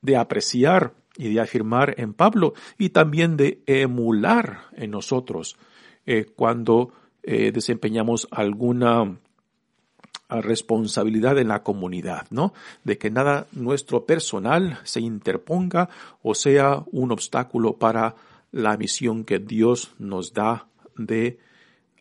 de 0.00 0.16
apreciar 0.16 0.94
y 1.18 1.34
de 1.34 1.40
afirmar 1.40 1.96
en 1.98 2.14
Pablo 2.14 2.54
y 2.78 2.88
también 2.90 3.36
de 3.36 3.62
emular 3.66 4.68
en 4.72 4.90
nosotros 4.90 5.58
eh, 6.06 6.24
cuando 6.34 6.94
eh, 7.22 7.52
desempeñamos 7.52 8.26
alguna 8.30 9.18
responsabilidad 10.40 11.38
en 11.38 11.48
la 11.48 11.62
comunidad, 11.62 12.26
¿no? 12.30 12.54
De 12.84 12.98
que 12.98 13.10
nada 13.10 13.46
nuestro 13.52 14.04
personal 14.04 14.78
se 14.84 15.00
interponga 15.00 15.88
o 16.22 16.34
sea 16.34 16.82
un 16.92 17.12
obstáculo 17.12 17.76
para 17.76 18.16
la 18.52 18.76
misión 18.76 19.24
que 19.24 19.38
Dios 19.38 19.92
nos 19.98 20.32
da 20.32 20.68
de 20.96 21.38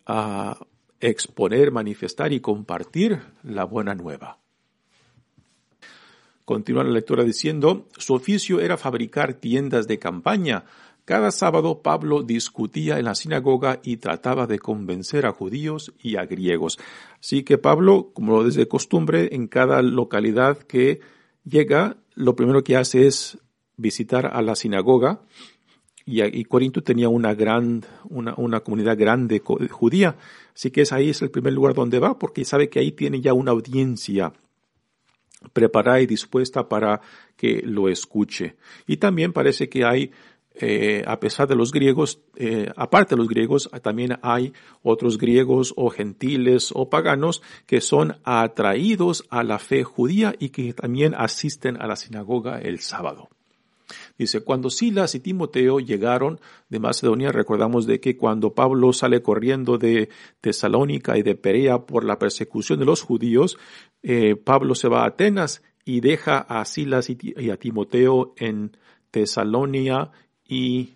ah, 0.06 0.58
exponer, 1.00 1.72
manifestar 1.72 2.32
y 2.32 2.40
compartir 2.40 3.20
la 3.44 3.66
buena 3.66 3.96
nueva. 3.96 4.38
Continúa 6.46 6.84
la 6.84 6.92
lectura 6.92 7.24
diciendo, 7.24 7.88
su 7.98 8.14
oficio 8.14 8.60
era 8.60 8.78
fabricar 8.78 9.34
tiendas 9.34 9.88
de 9.88 9.98
campaña 9.98 10.66
cada 11.06 11.32
sábado 11.32 11.82
Pablo 11.82 12.24
discutía 12.24 12.98
en 12.98 13.06
la 13.06 13.16
sinagoga 13.16 13.82
y 13.84 13.98
trataba 13.98 14.48
de 14.48 14.60
convencer 14.60 15.26
a 15.26 15.34
judíos 15.34 15.94
y 16.02 16.16
a 16.16 16.26
griegos. 16.26 16.80
Así 17.20 17.44
que 17.44 17.58
Pablo, 17.58 18.12
como 18.14 18.46
es 18.46 18.56
de 18.56 18.68
costumbre, 18.68 19.36
en 19.36 19.48
cada 19.48 19.82
localidad 19.82 20.60
que 20.60 21.02
llega, 21.44 21.98
lo 22.16 22.36
primero 22.36 22.64
que 22.64 22.78
hace 22.78 23.06
es 23.08 23.38
visitar 23.76 24.28
a 24.28 24.42
la 24.42 24.56
sinagoga. 24.56 25.22
Y, 26.06 26.44
Corinto 26.46 26.84
tenía 26.84 27.08
una 27.08 27.34
gran, 27.34 27.86
una, 28.10 28.34
una 28.36 28.60
comunidad 28.60 28.98
grande 28.98 29.42
judía. 29.72 30.18
Así 30.54 30.70
que 30.70 30.82
es 30.82 30.92
ahí 30.92 31.10
es 31.10 31.22
el 31.22 31.32
primer 31.32 31.54
lugar 31.54 31.74
donde 31.74 32.00
va, 32.00 32.20
porque 32.20 32.44
sabe 32.44 32.70
que 32.70 32.80
ahí 32.80 32.92
tiene 32.92 33.22
ya 33.22 33.34
una 33.34 33.52
audiencia 33.52 34.34
preparada 35.52 36.02
y 36.02 36.06
dispuesta 36.06 36.70
para 36.70 37.02
que 37.36 37.62
lo 37.66 37.90
escuche. 37.90 38.56
Y 38.88 38.98
también 38.98 39.34
parece 39.34 39.70
que 39.70 39.84
hay 39.84 40.12
eh, 40.56 41.04
a 41.08 41.20
pesar 41.20 41.48
de 41.48 41.56
los 41.56 41.72
griegos, 41.72 42.20
eh, 42.36 42.72
aparte 42.76 43.16
de 43.16 43.20
los 43.20 43.28
griegos, 43.28 43.70
también 43.82 44.20
hay 44.22 44.54
otros 44.84 45.18
griegos 45.18 45.74
o 45.76 45.90
gentiles 45.90 46.72
o 46.74 46.90
paganos 46.90 47.42
que 47.66 47.82
son 47.82 48.18
atraídos 48.24 49.26
a 49.30 49.44
la 49.44 49.58
fe 49.58 49.84
judía 49.84 50.36
y 50.38 50.50
que 50.50 50.74
también 50.74 51.16
asisten 51.16 51.82
a 51.82 51.88
la 51.88 51.96
sinagoga 51.96 52.60
el 52.60 52.80
sábado. 52.80 53.30
Dice, 54.18 54.42
cuando 54.42 54.70
Silas 54.70 55.16
y 55.16 55.20
Timoteo 55.20 55.80
llegaron 55.80 56.40
de 56.70 56.80
Macedonia, 56.80 57.32
recordamos 57.32 57.88
de 57.88 58.00
que 58.00 58.16
cuando 58.16 58.54
Pablo 58.54 58.94
sale 58.94 59.22
corriendo 59.22 59.78
de 59.78 60.10
Tesalónica 60.40 61.18
y 61.18 61.24
de 61.24 61.36
Perea 61.36 61.80
por 61.80 62.04
la 62.04 62.20
persecución 62.20 62.80
de 62.80 62.86
los 62.86 63.02
judíos, 63.02 63.58
eh, 64.04 64.36
Pablo 64.36 64.76
se 64.76 64.88
va 64.88 65.04
a 65.04 65.08
Atenas 65.08 65.64
y 65.84 66.00
deja 66.00 66.38
a 66.38 66.64
Silas 66.66 67.10
y 67.10 67.50
a 67.50 67.58
Timoteo 67.58 68.34
en 68.38 68.78
Tesalónica 69.12 70.12
y 70.48 70.94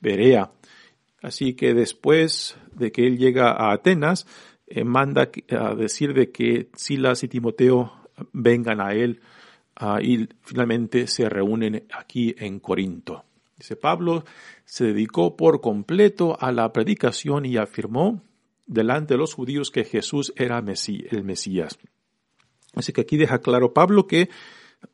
Berea. 0.00 0.50
Así 1.22 1.54
que 1.54 1.74
después 1.74 2.56
de 2.72 2.92
que 2.92 3.06
él 3.06 3.18
llega 3.18 3.50
a 3.50 3.72
Atenas, 3.72 4.26
eh, 4.66 4.84
manda 4.84 5.30
a 5.50 5.74
decir 5.74 6.14
de 6.14 6.30
que 6.30 6.68
Silas 6.74 7.22
y 7.22 7.28
Timoteo 7.28 7.92
vengan 8.32 8.80
a 8.80 8.94
él 8.94 9.20
y 10.02 10.28
finalmente 10.42 11.06
se 11.06 11.28
reúnen 11.28 11.86
aquí 11.90 12.34
en 12.38 12.60
Corinto. 12.60 13.24
Pablo 13.80 14.24
se 14.64 14.86
dedicó 14.86 15.36
por 15.36 15.60
completo 15.60 16.36
a 16.40 16.52
la 16.52 16.72
predicación 16.72 17.44
y 17.44 17.56
afirmó 17.56 18.22
delante 18.66 19.14
de 19.14 19.18
los 19.18 19.34
judíos 19.34 19.70
que 19.70 19.84
Jesús 19.84 20.32
era 20.36 20.58
el 20.58 21.24
Mesías. 21.24 21.78
Así 22.74 22.92
que 22.92 23.02
aquí 23.02 23.16
deja 23.16 23.40
claro 23.40 23.74
Pablo 23.74 24.06
que 24.06 24.30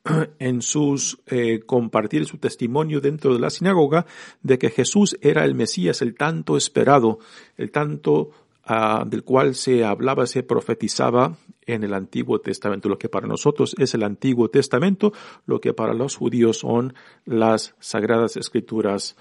en 0.39 0.63
sus 0.63 1.19
eh, 1.27 1.61
compartir 1.65 2.27
su 2.27 2.39
testimonio 2.39 3.01
dentro 3.01 3.35
de 3.35 3.41
la 3.41 3.51
sinagoga 3.51 4.07
de 4.43 4.59
que 4.59 4.71
Jesús 4.71 5.17
era 5.21 5.45
el 5.45 5.55
Mesías, 5.55 6.03
el 6.03 6.15
tanto 6.15 6.57
esperado, 6.57 7.19
el 7.57 7.71
tanto 7.71 8.31
ah, 8.65 9.05
del 9.07 9.25
cual 9.25 9.55
se 9.55 9.85
hablaba, 9.85 10.27
se 10.27 10.43
profetizaba 10.43 11.37
en 11.67 11.85
el 11.85 11.95
Antiguo 11.95 12.41
Testamento. 12.41 12.89
Lo 12.89 12.99
que 12.99 13.09
para 13.09 13.27
nosotros 13.27 13.75
es 13.79 13.95
el 13.95 14.03
Antiguo 14.03 14.49
Testamento, 14.49 15.13
lo 15.47 15.61
que 15.61 15.75
para 15.75 15.95
los 15.95 16.17
judíos 16.17 16.59
son 16.59 16.95
las 17.25 17.75
sagradas 17.81 18.37
escrituras 18.37 19.17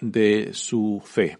de 0.00 0.50
su 0.52 1.00
fe. 1.04 1.38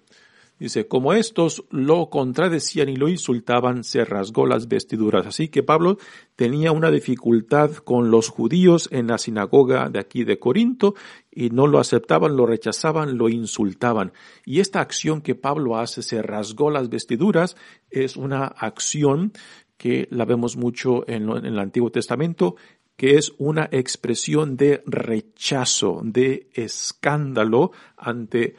Dice, 0.61 0.87
como 0.87 1.14
estos 1.14 1.64
lo 1.71 2.11
contradecían 2.11 2.90
y 2.90 2.97
lo 2.97 3.09
insultaban, 3.09 3.83
se 3.83 4.05
rasgó 4.05 4.45
las 4.47 4.69
vestiduras. 4.69 5.26
Así 5.26 5.49
que 5.49 5.62
Pablo 5.62 5.97
tenía 6.37 6.71
una 6.71 6.90
dificultad 6.90 7.73
con 7.76 8.11
los 8.11 8.29
judíos 8.29 8.87
en 8.93 9.07
la 9.07 9.17
sinagoga 9.17 9.88
de 9.88 9.99
aquí 9.99 10.23
de 10.25 10.38
Corinto 10.38 10.95
y 11.31 11.49
no 11.49 11.67
lo 11.67 11.79
aceptaban, 11.79 12.37
lo 12.37 12.45
rechazaban, 12.45 13.17
lo 13.17 13.31
insultaban. 13.31 14.12
Y 14.45 14.61
esta 14.61 14.83
acción 14.83 15.23
que 15.23 15.35
Pablo 15.35 15.79
hace, 15.79 16.02
se 16.02 16.21
rasgó 16.21 16.71
las 16.71 16.90
vestiduras, 16.90 17.57
es 17.88 18.19
una 18.19 18.45
acción 18.45 19.33
que 19.79 20.09
la 20.11 20.26
vemos 20.26 20.59
mucho 20.59 21.09
en, 21.09 21.31
en 21.31 21.47
el 21.47 21.59
Antiguo 21.59 21.90
Testamento, 21.90 22.57
que 22.99 23.17
es 23.17 23.33
una 23.38 23.67
expresión 23.73 24.59
de 24.59 24.83
rechazo, 24.85 26.02
de 26.05 26.50
escándalo 26.52 27.73
ante 27.97 28.57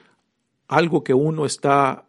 algo 0.72 1.04
que 1.04 1.14
uno 1.14 1.46
está 1.46 2.06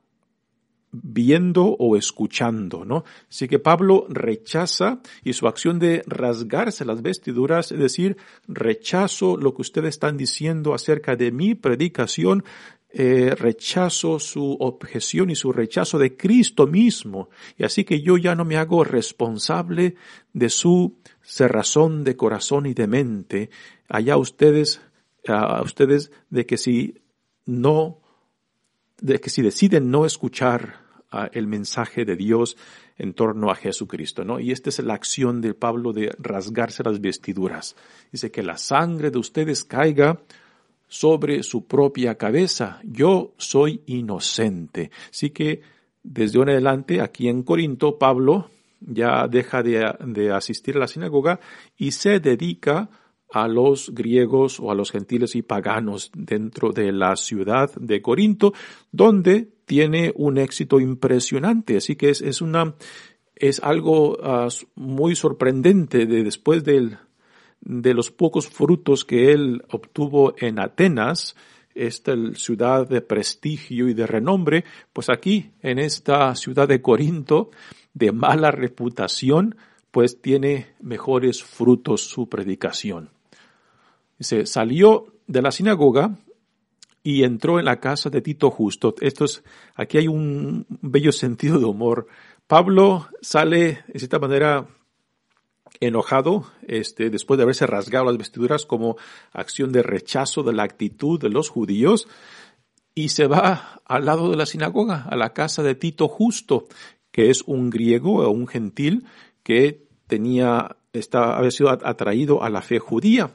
viendo 0.92 1.64
o 1.64 1.96
escuchando, 1.96 2.84
¿no? 2.84 3.04
Así 3.28 3.48
que 3.48 3.58
Pablo 3.58 4.06
rechaza 4.08 5.00
y 5.24 5.32
su 5.32 5.48
acción 5.48 5.78
de 5.78 6.02
rasgarse 6.06 6.84
las 6.84 7.02
vestiduras, 7.02 7.72
es 7.72 7.78
decir, 7.78 8.16
rechazo 8.46 9.36
lo 9.36 9.54
que 9.54 9.62
ustedes 9.62 9.90
están 9.90 10.16
diciendo 10.16 10.74
acerca 10.74 11.16
de 11.16 11.32
mi 11.32 11.54
predicación, 11.54 12.44
eh, 12.90 13.34
rechazo 13.34 14.18
su 14.18 14.56
objeción 14.60 15.30
y 15.30 15.34
su 15.34 15.50
rechazo 15.50 15.98
de 15.98 16.14
Cristo 16.14 16.66
mismo. 16.66 17.30
Y 17.56 17.64
así 17.64 17.84
que 17.84 18.02
yo 18.02 18.18
ya 18.18 18.34
no 18.34 18.44
me 18.44 18.58
hago 18.58 18.84
responsable 18.84 19.96
de 20.34 20.50
su 20.50 20.98
cerrazón 21.22 22.04
de 22.04 22.16
corazón 22.16 22.66
y 22.66 22.74
de 22.74 22.86
mente. 22.86 23.50
Allá 23.88 24.18
ustedes, 24.18 24.82
a 25.26 25.62
ustedes 25.62 26.12
de 26.28 26.44
que 26.44 26.58
si 26.58 27.02
no 27.46 28.01
de 29.02 29.20
que 29.20 29.30
si 29.30 29.42
deciden 29.42 29.90
no 29.90 30.06
escuchar 30.06 30.76
ah, 31.10 31.28
el 31.32 31.46
mensaje 31.46 32.04
de 32.04 32.16
Dios 32.16 32.56
en 32.96 33.14
torno 33.14 33.50
a 33.50 33.56
Jesucristo, 33.56 34.24
¿no? 34.24 34.38
Y 34.38 34.52
esta 34.52 34.70
es 34.70 34.78
la 34.78 34.94
acción 34.94 35.40
de 35.40 35.54
Pablo 35.54 35.92
de 35.92 36.14
rasgarse 36.18 36.84
las 36.84 37.00
vestiduras. 37.00 37.74
Dice 38.12 38.30
que 38.30 38.42
la 38.42 38.56
sangre 38.56 39.10
de 39.10 39.18
ustedes 39.18 39.64
caiga 39.64 40.20
sobre 40.86 41.42
su 41.42 41.66
propia 41.66 42.16
cabeza. 42.16 42.80
Yo 42.84 43.34
soy 43.38 43.82
inocente. 43.86 44.90
Así 45.10 45.30
que 45.30 45.62
desde 46.02 46.38
un 46.38 46.50
adelante, 46.50 47.00
aquí 47.00 47.28
en 47.28 47.42
Corinto, 47.42 47.98
Pablo 47.98 48.50
ya 48.80 49.26
deja 49.26 49.62
de, 49.62 49.94
de 50.06 50.32
asistir 50.32 50.76
a 50.76 50.80
la 50.80 50.88
sinagoga 50.88 51.40
y 51.76 51.90
se 51.92 52.20
dedica 52.20 52.88
a 53.32 53.48
los 53.48 53.94
griegos 53.94 54.60
o 54.60 54.70
a 54.70 54.74
los 54.74 54.90
gentiles 54.90 55.34
y 55.34 55.42
paganos 55.42 56.10
dentro 56.14 56.72
de 56.72 56.92
la 56.92 57.16
ciudad 57.16 57.74
de 57.76 58.02
Corinto, 58.02 58.52
donde 58.92 59.48
tiene 59.64 60.12
un 60.14 60.36
éxito 60.36 60.80
impresionante. 60.80 61.78
Así 61.78 61.96
que 61.96 62.10
es, 62.10 62.20
es 62.20 62.42
una, 62.42 62.74
es 63.34 63.60
algo 63.62 64.18
ah, 64.22 64.48
muy 64.74 65.16
sorprendente 65.16 66.04
de 66.06 66.22
después 66.22 66.62
del, 66.62 66.98
de 67.62 67.94
los 67.94 68.10
pocos 68.10 68.48
frutos 68.48 69.04
que 69.04 69.32
él 69.32 69.62
obtuvo 69.70 70.34
en 70.38 70.58
Atenas, 70.58 71.34
esta 71.74 72.14
ciudad 72.34 72.86
de 72.86 73.00
prestigio 73.00 73.88
y 73.88 73.94
de 73.94 74.06
renombre, 74.06 74.64
pues 74.92 75.08
aquí, 75.08 75.52
en 75.62 75.78
esta 75.78 76.34
ciudad 76.34 76.68
de 76.68 76.82
Corinto, 76.82 77.50
de 77.94 78.12
mala 78.12 78.50
reputación, 78.50 79.56
pues 79.90 80.20
tiene 80.20 80.74
mejores 80.80 81.42
frutos 81.42 82.02
su 82.02 82.28
predicación. 82.28 83.10
Se 84.22 84.46
salió 84.46 85.12
de 85.26 85.42
la 85.42 85.52
sinagoga 85.52 86.18
y 87.02 87.24
entró 87.24 87.58
en 87.58 87.64
la 87.64 87.80
casa 87.80 88.10
de 88.10 88.22
Tito 88.22 88.50
Justo. 88.50 88.94
Esto 89.00 89.24
es, 89.24 89.42
aquí 89.74 89.98
hay 89.98 90.08
un 90.08 90.66
bello 90.68 91.12
sentido 91.12 91.58
de 91.58 91.64
humor. 91.64 92.06
Pablo 92.46 93.08
sale 93.20 93.84
de 93.88 93.98
cierta 93.98 94.18
manera 94.18 94.66
enojado, 95.80 96.46
este, 96.66 97.10
después 97.10 97.38
de 97.38 97.42
haberse 97.42 97.66
rasgado 97.66 98.04
las 98.04 98.18
vestiduras 98.18 98.66
como 98.66 98.96
acción 99.32 99.72
de 99.72 99.82
rechazo 99.82 100.42
de 100.42 100.52
la 100.52 100.62
actitud 100.62 101.20
de 101.20 101.30
los 101.30 101.48
judíos, 101.48 102.06
y 102.94 103.08
se 103.08 103.26
va 103.26 103.80
al 103.86 104.04
lado 104.04 104.30
de 104.30 104.36
la 104.36 104.46
sinagoga, 104.46 105.06
a 105.08 105.16
la 105.16 105.32
casa 105.32 105.62
de 105.62 105.74
Tito 105.74 106.08
Justo, 106.08 106.68
que 107.10 107.30
es 107.30 107.42
un 107.46 107.70
griego 107.70 108.22
o 108.22 108.30
un 108.30 108.46
gentil 108.46 109.06
que 109.42 109.86
tenía, 110.06 110.76
está, 110.92 111.36
había 111.36 111.50
sido 111.50 111.70
atraído 111.70 112.42
a 112.42 112.50
la 112.50 112.62
fe 112.62 112.78
judía 112.78 113.32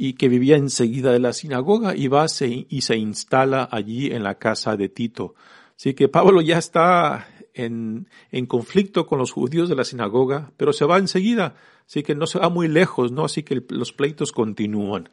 y 0.00 0.12
que 0.12 0.28
vivía 0.28 0.56
enseguida 0.56 1.10
de 1.10 1.18
la 1.18 1.32
sinagoga 1.32 1.96
y 1.96 2.06
va 2.06 2.26
y 2.48 2.80
se 2.82 2.96
instala 2.96 3.68
allí 3.68 4.12
en 4.12 4.22
la 4.22 4.36
casa 4.36 4.76
de 4.76 4.88
Tito. 4.88 5.34
Así 5.76 5.94
que 5.94 6.06
Pablo 6.08 6.40
ya 6.40 6.56
está 6.56 7.26
en, 7.52 8.08
en, 8.30 8.46
conflicto 8.46 9.06
con 9.06 9.18
los 9.18 9.32
judíos 9.32 9.68
de 9.68 9.74
la 9.74 9.84
sinagoga, 9.84 10.52
pero 10.56 10.72
se 10.72 10.84
va 10.84 10.98
enseguida, 10.98 11.56
así 11.84 12.04
que 12.04 12.14
no 12.14 12.28
se 12.28 12.38
va 12.38 12.48
muy 12.48 12.68
lejos, 12.68 13.10
¿no? 13.10 13.24
Así 13.24 13.42
que 13.42 13.60
los 13.70 13.92
pleitos 13.92 14.30
continúan. 14.30 15.08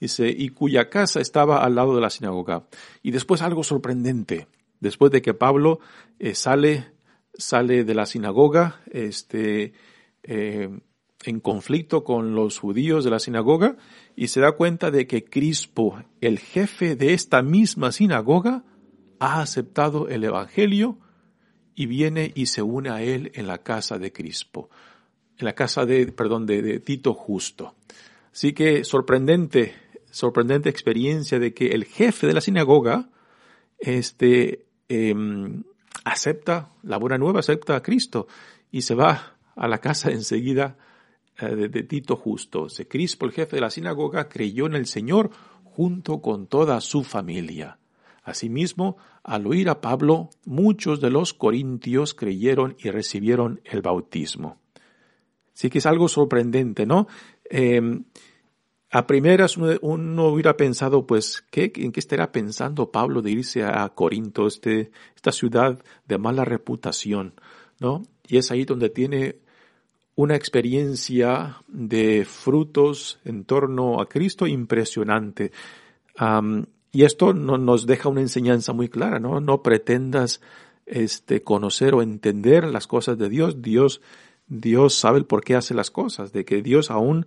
Dice, 0.00 0.28
y 0.28 0.50
cuya 0.50 0.88
casa 0.88 1.20
estaba 1.20 1.64
al 1.64 1.74
lado 1.74 1.96
de 1.96 2.00
la 2.00 2.10
sinagoga. 2.10 2.68
Y 3.02 3.10
después 3.10 3.42
algo 3.42 3.64
sorprendente, 3.64 4.46
después 4.78 5.10
de 5.10 5.20
que 5.20 5.34
Pablo 5.34 5.80
eh, 6.20 6.36
sale, 6.36 6.92
sale 7.34 7.82
de 7.82 7.94
la 7.94 8.06
sinagoga, 8.06 8.82
este, 8.92 9.72
eh, 10.22 10.70
en 11.24 11.40
conflicto 11.40 12.04
con 12.04 12.34
los 12.34 12.58
judíos 12.58 13.04
de 13.04 13.10
la 13.10 13.18
sinagoga 13.18 13.76
y 14.18 14.26
se 14.26 14.40
da 14.40 14.50
cuenta 14.50 14.90
de 14.90 15.06
que 15.06 15.22
Crispo, 15.22 16.02
el 16.20 16.40
jefe 16.40 16.96
de 16.96 17.14
esta 17.14 17.40
misma 17.40 17.92
sinagoga, 17.92 18.64
ha 19.20 19.40
aceptado 19.40 20.08
el 20.08 20.24
Evangelio 20.24 20.98
y 21.76 21.86
viene 21.86 22.32
y 22.34 22.46
se 22.46 22.60
une 22.62 22.90
a 22.90 23.00
él 23.00 23.30
en 23.34 23.46
la 23.46 23.58
casa 23.58 23.96
de 23.96 24.12
Crispo, 24.12 24.70
en 25.36 25.44
la 25.44 25.52
casa 25.52 25.86
de, 25.86 26.10
perdón, 26.10 26.46
de, 26.46 26.80
Tito 26.80 27.14
Justo. 27.14 27.76
Así 28.32 28.52
que 28.54 28.82
sorprendente, 28.82 29.76
sorprendente 30.10 30.68
experiencia 30.68 31.38
de 31.38 31.54
que 31.54 31.68
el 31.68 31.84
jefe 31.84 32.26
de 32.26 32.34
la 32.34 32.40
sinagoga, 32.40 33.10
este, 33.78 34.66
em, 34.88 35.62
acepta 36.02 36.72
la 36.82 36.96
buena 36.96 37.18
nueva, 37.18 37.38
acepta 37.38 37.76
a 37.76 37.82
Cristo 37.84 38.26
y 38.72 38.82
se 38.82 38.96
va 38.96 39.36
a 39.54 39.68
la 39.68 39.78
casa 39.78 40.10
enseguida 40.10 40.76
eh, 41.40 41.54
de, 41.54 41.82
Tito 41.84 42.16
Justo. 42.16 42.68
Se 42.68 42.88
Crispo, 42.88 43.26
el 43.26 43.32
jefe 43.32 43.56
de 43.56 43.62
la 43.62 43.70
sinagoga, 43.70 44.28
creyó 44.28 44.66
en 44.66 44.74
el 44.74 44.86
Señor 44.86 45.30
junto 45.64 46.20
con 46.20 46.46
toda 46.46 46.80
su 46.80 47.04
familia. 47.04 47.78
Asimismo, 48.24 48.96
al 49.22 49.46
oír 49.46 49.68
a 49.70 49.80
Pablo, 49.80 50.30
muchos 50.44 51.00
de 51.00 51.10
los 51.10 51.32
corintios 51.34 52.14
creyeron 52.14 52.76
y 52.78 52.90
recibieron 52.90 53.60
el 53.64 53.82
bautismo. 53.82 54.58
Sí 55.52 55.70
que 55.70 55.78
es 55.78 55.86
algo 55.86 56.08
sorprendente, 56.08 56.86
¿no? 56.86 57.06
Em, 57.44 58.04
a 58.90 59.06
primeras 59.06 59.56
uno, 59.56 60.28
hubiera 60.28 60.56
pensado, 60.56 61.06
pues, 61.06 61.44
¿qué, 61.50 61.72
¿en 61.76 61.92
qué 61.92 62.00
estará 62.00 62.32
pensando 62.32 62.90
Pablo 62.90 63.22
de 63.22 63.30
irse 63.30 63.62
a 63.64 63.88
Corinto, 63.90 64.46
este, 64.46 64.90
esta 65.14 65.30
ciudad 65.30 65.82
de 66.06 66.18
mala 66.18 66.44
reputación, 66.44 67.34
¿no? 67.80 68.02
Y 68.26 68.38
es 68.38 68.50
ahí 68.50 68.64
donde 68.64 68.88
tiene 68.88 69.40
una 70.18 70.34
experiencia 70.34 71.62
de 71.68 72.24
frutos 72.24 73.20
en 73.24 73.44
torno 73.44 74.00
a 74.00 74.08
Cristo 74.08 74.48
impresionante. 74.48 75.52
y 76.90 77.04
esto 77.04 77.32
no, 77.32 77.56
nos 77.56 77.86
deja 77.86 78.08
una 78.08 78.22
enseñanza 78.22 78.72
muy 78.72 78.88
clara, 78.88 79.20
¿no? 79.20 79.40
No 79.40 79.62
pretendas 79.62 80.40
este, 80.86 81.44
conocer 81.44 81.94
o 81.94 82.02
entender 82.02 82.64
las 82.64 82.88
cosas 82.88 83.16
de 83.16 83.28
Dios. 83.28 83.62
Dios, 83.62 84.00
Dios 84.48 84.94
sabe 84.94 85.18
el 85.18 85.24
por 85.24 85.44
qué 85.44 85.54
hace 85.54 85.72
las 85.72 85.92
cosas, 85.92 86.32
de 86.32 86.44
que 86.44 86.62
Dios 86.62 86.90
aún 86.90 87.24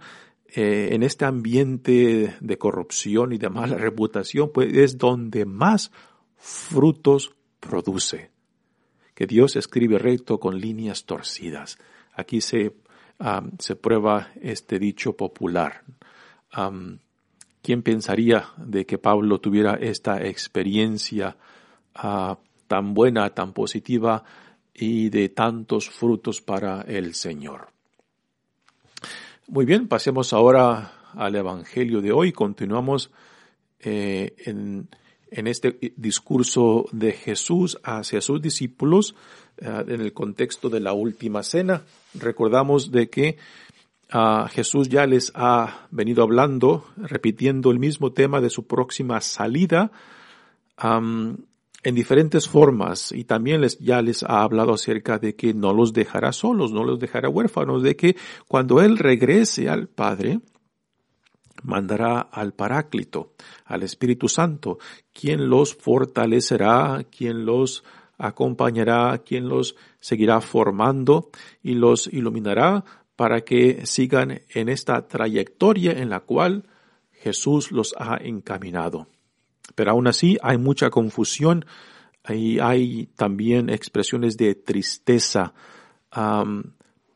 eh, 0.53 0.89
en 0.91 1.03
este 1.03 1.23
ambiente 1.23 2.35
de 2.41 2.57
corrupción 2.57 3.31
y 3.31 3.37
de 3.37 3.49
mala 3.49 3.77
reputación, 3.87 4.51
pues 4.53 4.75
es 4.75 4.97
donde 4.97 5.45
más 5.45 5.93
frutos 6.35 7.37
produce. 7.61 8.31
Que 9.15 9.27
Dios 9.27 9.55
escribe 9.55 9.97
recto 9.97 10.41
con 10.41 10.59
líneas 10.59 11.05
torcidas. 11.05 11.77
Aquí 12.13 12.41
se, 12.41 12.73
se 13.59 13.75
prueba 13.75 14.29
este 14.41 14.79
dicho 14.79 15.15
popular. 15.15 15.83
¿Quién 17.61 17.83
pensaría 17.83 18.49
de 18.57 18.85
que 18.85 18.97
Pablo 18.97 19.39
tuviera 19.39 19.75
esta 19.75 20.25
experiencia 20.25 21.37
ah, 21.93 22.37
tan 22.67 22.93
buena, 22.93 23.29
tan 23.29 23.53
positiva 23.53 24.23
y 24.73 25.09
de 25.09 25.29
tantos 25.29 25.89
frutos 25.89 26.41
para 26.41 26.81
el 26.81 27.13
Señor? 27.13 27.69
Muy 29.47 29.65
bien, 29.65 29.87
pasemos 29.87 30.33
ahora 30.33 30.93
al 31.13 31.35
Evangelio 31.35 32.01
de 32.01 32.11
hoy. 32.11 32.31
Continuamos 32.31 33.11
eh, 33.79 34.33
en, 34.45 34.87
este 35.29 35.93
discurso 35.97 36.85
de 36.91 37.11
Jesús 37.11 37.77
hacia 37.83 38.21
sus 38.21 38.41
discípulos 38.41 39.15
eh, 39.61 39.85
en 39.87 40.01
el 40.01 40.11
contexto 40.13 40.69
de 40.69 40.79
la 40.79 40.93
última 40.93 41.43
cena. 41.43 41.83
Recordamos 42.13 42.91
de 42.91 43.09
que 43.09 43.37
ah, 44.09 44.49
Jesús 44.51 44.89
ya 44.89 45.05
les 45.05 45.31
ha 45.35 45.87
venido 45.91 46.23
hablando, 46.23 46.85
repitiendo 46.97 47.71
el 47.71 47.79
mismo 47.79 48.11
tema 48.11 48.41
de 48.41 48.49
su 48.49 48.67
próxima 48.67 49.21
salida 49.21 49.91
en 51.83 51.95
diferentes 51.95 52.47
formas 52.47 53.11
y 53.11 53.23
también 53.23 53.61
les, 53.61 53.79
ya 53.79 54.01
les 54.01 54.23
ha 54.23 54.43
hablado 54.43 54.73
acerca 54.73 55.17
de 55.17 55.35
que 55.35 55.53
no 55.53 55.73
los 55.73 55.93
dejará 55.93 56.31
solos, 56.31 56.71
no 56.71 56.83
los 56.83 56.99
dejará 56.99 57.29
huérfanos, 57.29 57.83
de 57.83 57.95
que 57.95 58.15
cuando 58.47 58.81
Él 58.81 58.97
regrese 58.97 59.69
al 59.69 59.87
Padre, 59.87 60.41
mandará 61.63 62.19
al 62.19 62.53
Paráclito, 62.53 63.33
al 63.65 63.83
Espíritu 63.83 64.27
Santo, 64.27 64.77
quien 65.13 65.49
los 65.49 65.75
fortalecerá, 65.75 67.05
quien 67.15 67.45
los 67.45 67.83
acompañará, 68.21 69.17
quien 69.25 69.49
los 69.49 69.75
seguirá 69.99 70.39
formando 70.41 71.29
y 71.61 71.73
los 71.73 72.07
iluminará 72.07 72.85
para 73.15 73.41
que 73.41 73.85
sigan 73.85 74.41
en 74.49 74.69
esta 74.69 75.07
trayectoria 75.07 75.91
en 75.91 76.09
la 76.09 76.21
cual 76.21 76.65
Jesús 77.11 77.71
los 77.71 77.93
ha 77.97 78.17
encaminado. 78.17 79.07
Pero 79.75 79.91
aún 79.91 80.07
así 80.07 80.37
hay 80.41 80.57
mucha 80.57 80.89
confusión 80.89 81.65
y 82.27 82.59
hay 82.59 83.07
también 83.15 83.69
expresiones 83.69 84.37
de 84.37 84.55
tristeza, 84.55 85.53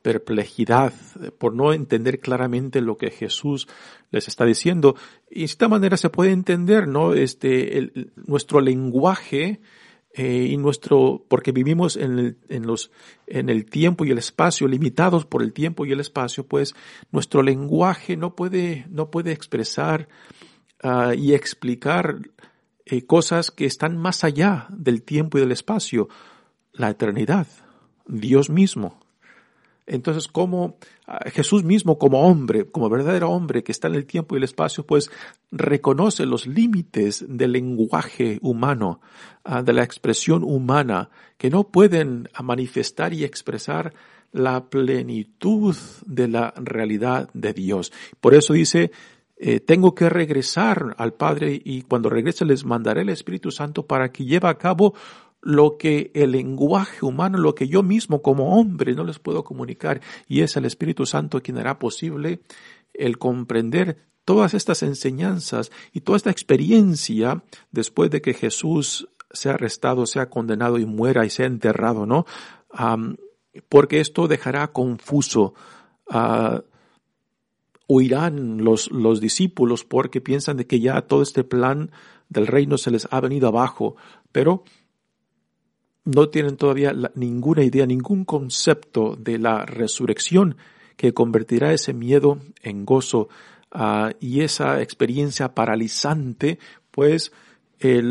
perplejidad 0.02 0.94
por 1.38 1.54
no 1.54 1.74
entender 1.74 2.20
claramente 2.20 2.82
lo 2.82 2.98
que 2.98 3.10
Jesús 3.10 3.68
les 4.12 4.28
está 4.28 4.46
diciendo. 4.46 4.96
Y 5.30 5.40
de 5.40 5.46
esta 5.46 5.68
manera 5.68 5.98
se 5.98 6.10
puede 6.10 6.32
entender, 6.32 6.88
¿no? 6.88 7.14
Este, 7.14 7.92
nuestro 8.28 8.62
lenguaje 8.62 9.60
eh, 10.18 10.48
y 10.50 10.56
nuestro, 10.56 11.26
porque 11.28 11.52
vivimos 11.52 11.98
en 11.98 12.18
el, 12.18 12.38
en 12.48 12.66
los, 12.66 12.90
en 13.28 13.50
el 13.50 13.66
tiempo 13.66 14.06
y 14.06 14.12
el 14.12 14.18
espacio, 14.18 14.66
limitados 14.66 15.26
por 15.26 15.44
el 15.44 15.52
tiempo 15.52 15.86
y 15.86 15.92
el 15.92 16.00
espacio, 16.00 16.48
pues 16.48 16.74
nuestro 17.12 17.44
lenguaje 17.44 18.16
no 18.16 18.34
puede, 18.34 18.86
no 18.90 19.12
puede 19.12 19.34
expresar 19.34 20.08
ah, 20.82 21.14
y 21.16 21.34
explicar 21.34 22.22
eh, 22.86 23.06
cosas 23.06 23.52
que 23.52 23.66
están 23.66 23.98
más 23.98 24.24
allá 24.24 24.68
del 24.70 25.04
tiempo 25.04 25.38
y 25.38 25.42
del 25.42 25.52
espacio, 25.52 26.08
la 26.72 26.90
eternidad, 26.90 27.48
Dios 28.08 28.50
mismo. 28.50 29.05
Entonces, 29.88 30.28
como 30.28 30.78
ah, 31.06 31.30
Jesús 31.32 31.64
mismo 31.64 31.98
como 31.98 32.22
hombre, 32.28 32.66
como 32.66 32.90
verdadero 32.90 33.30
hombre 33.30 33.64
que 33.64 33.72
está 33.72 33.88
en 33.88 33.96
el 33.96 34.06
tiempo 34.06 34.36
y 34.36 34.38
el 34.38 34.44
espacio, 34.44 34.86
pues 34.86 35.12
reconoce 35.52 36.26
los 36.26 36.48
límites 36.48 37.26
del 37.28 37.52
lenguaje 37.52 38.40
humano, 38.42 39.02
ah, 39.44 39.62
de 39.62 39.74
la 39.74 39.84
expresión 39.84 40.44
humana, 40.44 41.10
que 41.38 41.50
no 41.50 41.66
pueden 41.66 42.30
manifestar 42.42 43.14
y 43.14 43.24
expresar 43.24 43.94
la 44.32 44.70
plenitud 44.70 45.76
de 46.06 46.28
la 46.28 46.54
realidad 46.58 47.30
de 47.34 47.54
Dios. 47.54 47.94
Por 48.20 48.34
eso 48.34 48.54
dice, 48.54 48.92
eh, 49.38 49.60
tengo 49.60 49.94
que 49.94 50.10
regresar 50.10 50.96
al 50.98 51.14
Padre 51.14 51.62
y 51.64 51.84
cuando 51.84 52.10
regrese 52.10 52.46
les 52.46 52.66
mandaré 52.66 53.02
el 53.02 53.10
Espíritu 53.10 53.52
Santo 53.52 53.86
para 53.86 54.12
que 54.12 54.26
lleve 54.26 54.48
a 54.48 54.58
cabo 54.58 54.94
lo 55.46 55.78
que 55.78 56.10
el 56.16 56.32
lenguaje 56.32 57.06
humano, 57.06 57.38
lo 57.38 57.54
que 57.54 57.68
yo 57.68 57.84
mismo 57.84 58.24
como 58.24 58.60
hombre 58.60 58.96
no 58.96 59.04
les 59.04 59.20
puedo 59.20 59.44
comunicar 59.44 60.02
y 60.28 60.42
es 60.42 60.58
el 60.58 60.66
Espíritu 60.66 61.06
Santo 61.06 61.40
quien 61.42 61.60
hará 61.60 61.78
posible 61.78 62.42
el 62.96 63.20
comprender 63.20 64.00
todas 64.26 64.56
estas 64.56 64.82
enseñanzas 64.82 65.72
y 65.94 66.02
toda 66.02 66.18
esta 66.18 66.32
experiencia 66.32 67.44
después 67.72 68.10
de 68.10 68.24
que 68.24 68.34
Jesús 68.34 69.08
sea 69.30 69.54
arrestado, 69.54 70.08
sea 70.08 70.32
condenado 70.32 70.80
y 70.80 70.88
muera 70.88 71.26
y 71.26 71.30
sea 71.30 71.46
enterrado, 71.46 72.08
¿no? 72.08 72.26
porque 73.70 74.00
esto 74.00 74.28
dejará 74.28 74.74
confuso 74.74 75.54
a 76.10 76.64
huirán 77.88 78.64
los, 78.64 78.92
los 78.92 79.22
discípulos 79.22 79.86
porque 79.86 80.22
piensan 80.22 80.58
de 80.58 80.66
que 80.66 80.80
ya 80.80 81.04
todo 81.04 81.22
este 81.22 81.44
plan 81.44 81.92
del 82.30 82.48
reino 82.48 82.80
se 82.80 82.90
les 82.90 83.08
ha 83.12 83.22
venido 83.22 83.48
abajo, 83.48 83.96
pero 84.32 84.64
no 86.06 86.30
tienen 86.30 86.56
todavía 86.56 86.94
ninguna 87.16 87.64
idea, 87.64 87.86
ningún 87.86 88.26
concepto 88.26 89.16
de 89.20 89.40
la 89.40 89.66
resurrección 89.66 90.56
que 90.96 91.14
convertirá 91.14 91.74
ese 91.74 91.94
miedo 91.94 92.40
en 92.62 92.86
gozo 92.86 93.28
ah, 93.72 94.12
y 94.20 94.42
esa 94.42 94.82
experiencia 94.82 95.54
paralizante, 95.54 96.60
pues 96.92 97.34
eh, 97.80 98.02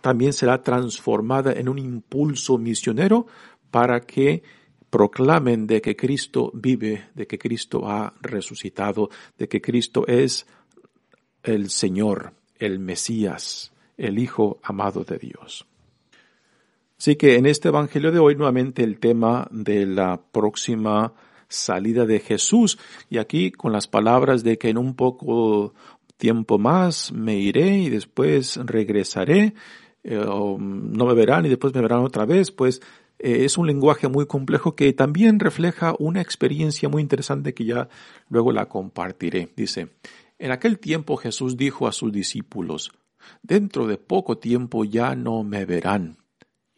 también 0.00 0.32
será 0.32 0.62
transformada 0.62 1.52
en 1.52 1.68
un 1.68 1.78
impulso 1.78 2.58
misionero 2.58 3.26
para 3.70 4.00
que 4.00 4.42
proclamen 4.90 5.66
de 5.66 5.80
que 5.80 5.96
Cristo 5.96 6.50
vive, 6.52 7.08
de 7.14 7.26
que 7.26 7.38
Cristo 7.38 7.88
ha 7.88 8.12
resucitado, 8.20 9.08
de 9.38 9.48
que 9.48 9.60
Cristo 9.60 10.04
es 10.06 10.46
el 11.44 11.70
Señor, 11.70 12.34
el 12.58 12.80
Mesías, 12.80 13.72
el 13.96 14.18
Hijo 14.18 14.58
amado 14.62 15.04
de 15.04 15.18
Dios. 15.18 15.66
Así 17.00 17.16
que 17.16 17.36
en 17.36 17.46
este 17.46 17.68
Evangelio 17.68 18.12
de 18.12 18.18
hoy 18.18 18.34
nuevamente 18.34 18.84
el 18.84 18.98
tema 18.98 19.48
de 19.50 19.86
la 19.86 20.20
próxima 20.20 21.14
salida 21.48 22.04
de 22.04 22.20
Jesús 22.20 22.78
y 23.08 23.16
aquí 23.16 23.52
con 23.52 23.72
las 23.72 23.88
palabras 23.88 24.44
de 24.44 24.58
que 24.58 24.68
en 24.68 24.76
un 24.76 24.94
poco 24.94 25.72
tiempo 26.18 26.58
más 26.58 27.10
me 27.10 27.38
iré 27.38 27.78
y 27.78 27.88
después 27.88 28.60
regresaré, 28.66 29.54
eh, 30.04 30.22
no 30.26 31.06
me 31.06 31.14
verán 31.14 31.46
y 31.46 31.48
después 31.48 31.74
me 31.74 31.80
verán 31.80 32.00
otra 32.00 32.26
vez, 32.26 32.50
pues 32.50 32.82
eh, 33.18 33.46
es 33.46 33.56
un 33.56 33.66
lenguaje 33.66 34.06
muy 34.08 34.26
complejo 34.26 34.76
que 34.76 34.92
también 34.92 35.40
refleja 35.40 35.94
una 35.98 36.20
experiencia 36.20 36.90
muy 36.90 37.00
interesante 37.00 37.54
que 37.54 37.64
ya 37.64 37.88
luego 38.28 38.52
la 38.52 38.66
compartiré. 38.66 39.48
Dice, 39.56 39.88
en 40.38 40.52
aquel 40.52 40.78
tiempo 40.78 41.16
Jesús 41.16 41.56
dijo 41.56 41.88
a 41.88 41.92
sus 41.92 42.12
discípulos, 42.12 42.92
dentro 43.42 43.86
de 43.86 43.96
poco 43.96 44.36
tiempo 44.36 44.84
ya 44.84 45.14
no 45.14 45.42
me 45.44 45.64
verán, 45.64 46.19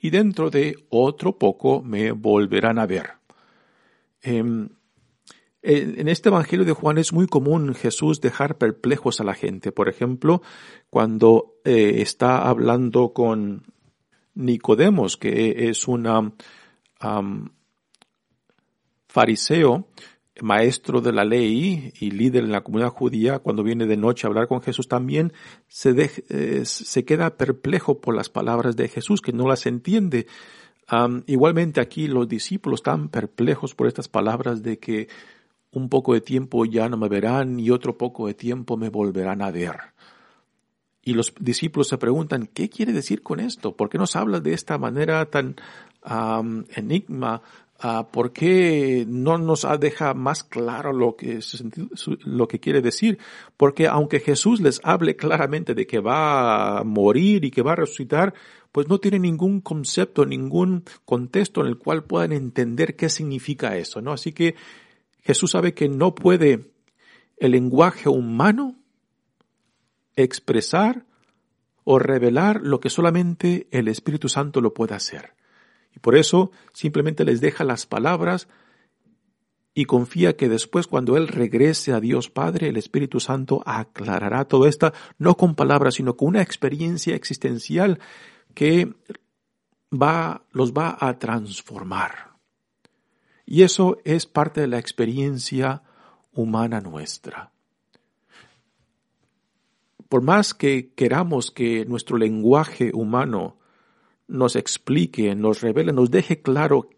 y 0.03 0.11
dentro 0.11 0.51
de 0.51 0.85
otro 0.91 1.39
poco 1.39 1.81
me 1.81 2.11
volverán 2.11 2.81
a 2.81 2.87
ver. 2.87 3.13
Em, 4.21 4.69
en 5.63 6.09
este 6.09 6.29
Evangelio 6.29 6.65
de 6.65 6.73
Juan 6.73 6.99
es 6.99 7.13
muy 7.13 7.29
común 7.29 7.73
Jesús 7.73 8.21
dejar 8.21 8.59
perplejos 8.59 9.21
a 9.21 9.25
la 9.25 9.35
gente. 9.35 9.71
Por 9.71 9.89
ejemplo, 9.89 10.43
cuando 10.91 11.55
eh, 11.65 12.03
está 12.03 12.49
hablando 12.49 13.13
con 13.13 13.63
Nicodemos, 14.35 15.17
que 15.17 15.69
es 15.69 15.87
un 15.87 16.35
fariseo, 19.07 19.87
maestro 20.41 21.01
de 21.01 21.13
la 21.13 21.25
ley 21.25 21.93
y 22.01 22.11
líder 22.11 22.45
en 22.45 22.53
la 22.53 22.63
comunidad 22.63 22.91
judía, 22.91 23.39
cuando 23.41 23.63
viene 23.63 23.87
de 23.87 23.97
noche 23.97 24.27
a 24.27 24.29
hablar 24.29 24.49
con 24.49 24.63
Jesús, 24.63 24.89
también 24.89 25.33
se, 25.69 25.95
eh, 26.29 26.65
se 26.65 27.05
queda 27.05 27.37
perplejo 27.37 28.01
por 28.01 28.15
las 28.15 28.29
palabras 28.29 28.77
de 28.77 28.89
Jesús, 28.89 29.21
que 29.21 29.33
no 29.33 29.47
las 29.47 29.67
entiende. 29.67 30.27
igualmente 31.27 31.81
aquí 31.81 32.07
los 32.07 32.29
discípulos 32.29 32.81
están 32.81 33.09
perplejos 33.09 33.75
por 33.75 33.87
estas 33.87 34.09
palabras 34.09 34.63
de 34.63 34.79
que 34.79 35.09
un 35.71 35.89
poco 35.89 36.13
de 36.13 36.21
tiempo 36.21 36.65
ya 36.67 36.89
no 36.89 36.97
me 36.97 37.09
verán 37.09 37.59
y 37.59 37.71
otro 37.71 37.97
poco 37.97 38.27
de 38.27 38.35
tiempo 38.35 38.77
me 38.77 38.91
volverán 38.91 39.43
a 39.43 39.51
ver. 39.51 39.77
Y 41.05 41.15
los 41.15 41.35
discípulos 41.41 41.89
se 41.89 41.99
preguntan, 41.99 42.47
¿qué 42.47 42.69
quiere 42.69 42.93
decir 42.93 43.23
con 43.23 43.41
esto? 43.41 43.75
¿Por 43.75 43.89
qué 43.89 43.99
nos 43.99 44.15
habla 44.15 44.39
de 44.39 44.53
esta 44.53 44.79
manera 44.79 45.25
tan 45.27 45.57
enigma? 46.77 47.43
Ah, 47.85 48.07
¿Por 48.13 48.33
qué 48.33 49.05
no 49.09 49.39
nos 49.39 49.67
deja 49.81 50.15
más 50.15 50.45
claro 50.45 50.93
lo 50.93 51.17
que, 51.17 51.41
lo 52.25 52.47
que 52.47 52.61
quiere 52.61 52.81
decir? 52.81 53.19
Porque 53.57 53.89
aunque 53.89 54.21
Jesús 54.21 54.61
les 54.61 54.81
hable 54.85 55.17
claramente 55.17 55.75
de 55.75 55.85
que 55.85 55.99
va 55.99 56.79
a 56.79 56.85
morir 56.85 57.45
y 57.45 57.51
que 57.51 57.63
va 57.63 57.73
a 57.73 57.77
resucitar, 57.77 58.35
pues 58.71 58.89
no 58.89 59.01
tiene 59.01 59.19
ningún 59.19 59.61
concepto, 59.61 60.25
ningún 60.25 60.85
contexto 61.05 61.63
en 61.63 61.67
el 61.67 61.77
cual 61.77 62.05
puedan 62.05 62.31
entender 62.31 62.95
qué 62.95 63.09
significa 63.09 63.77
eso, 63.77 64.01
¿no? 64.01 64.13
Así 64.13 64.31
que 64.31 64.55
Jesús 65.23 65.51
sabe 65.51 65.75
que 65.75 65.89
no 65.89 66.15
puede 66.15 66.71
el 67.37 67.51
lenguaje 67.51 68.09
humano 68.09 68.77
expresar 70.15 71.05
o 71.83 71.99
revelar 71.99 72.61
lo 72.63 72.79
que 72.79 72.91
solamente 72.91 73.67
el 73.73 73.89
Espíritu 73.89 74.29
Santo 74.29 74.61
lo 74.61 74.73
puede 74.73 74.95
hacer. 74.95 75.35
Y 75.95 75.99
por 75.99 76.17
eso 76.17 76.51
simplemente 76.73 77.25
les 77.25 77.41
deja 77.41 77.65
las 77.65 77.87
palabras 77.87 78.49
y 79.75 79.87
confía 79.87 80.37
que 80.37 80.49
después 80.49 80.87
cuando 80.87 81.17
Él 81.17 81.29
regrese 81.29 81.93
a 81.93 82.01
Dios 82.01 82.31
Padre, 82.31 82.69
el 82.69 82.77
Espíritu 82.77 83.21
Santo 83.21 83.63
aclarará 83.65 84.45
todo 84.47 84.67
esto, 84.67 84.93
no 85.19 85.37
con 85.37 85.55
palabras, 85.55 85.95
sino 85.95 86.17
con 86.17 86.29
una 86.29 86.43
experiencia 86.43 87.15
existencial 87.15 87.99
que 88.55 88.95
va, 89.91 90.45
los 90.51 90.73
va 90.73 90.97
a 91.01 91.19
transformar. 91.19 92.33
Y 93.47 93.63
eso 93.63 93.99
es 94.05 94.27
parte 94.27 94.61
de 94.61 94.67
la 94.67 94.79
experiencia 94.79 95.83
humana 96.33 96.81
nuestra 96.81 97.53
por 100.13 100.21
más 100.21 100.53
que 100.53 100.93
queramos 100.93 101.51
que 101.51 101.87
nuestro 101.87 102.19
lenguaje 102.19 102.91
humano 102.93 103.57
nos 104.33 104.57
explique, 104.57 105.35
nos 105.35 105.61
revele, 105.61 105.93
nos 105.93 106.11
deje 106.11 106.41
claro 106.41 106.89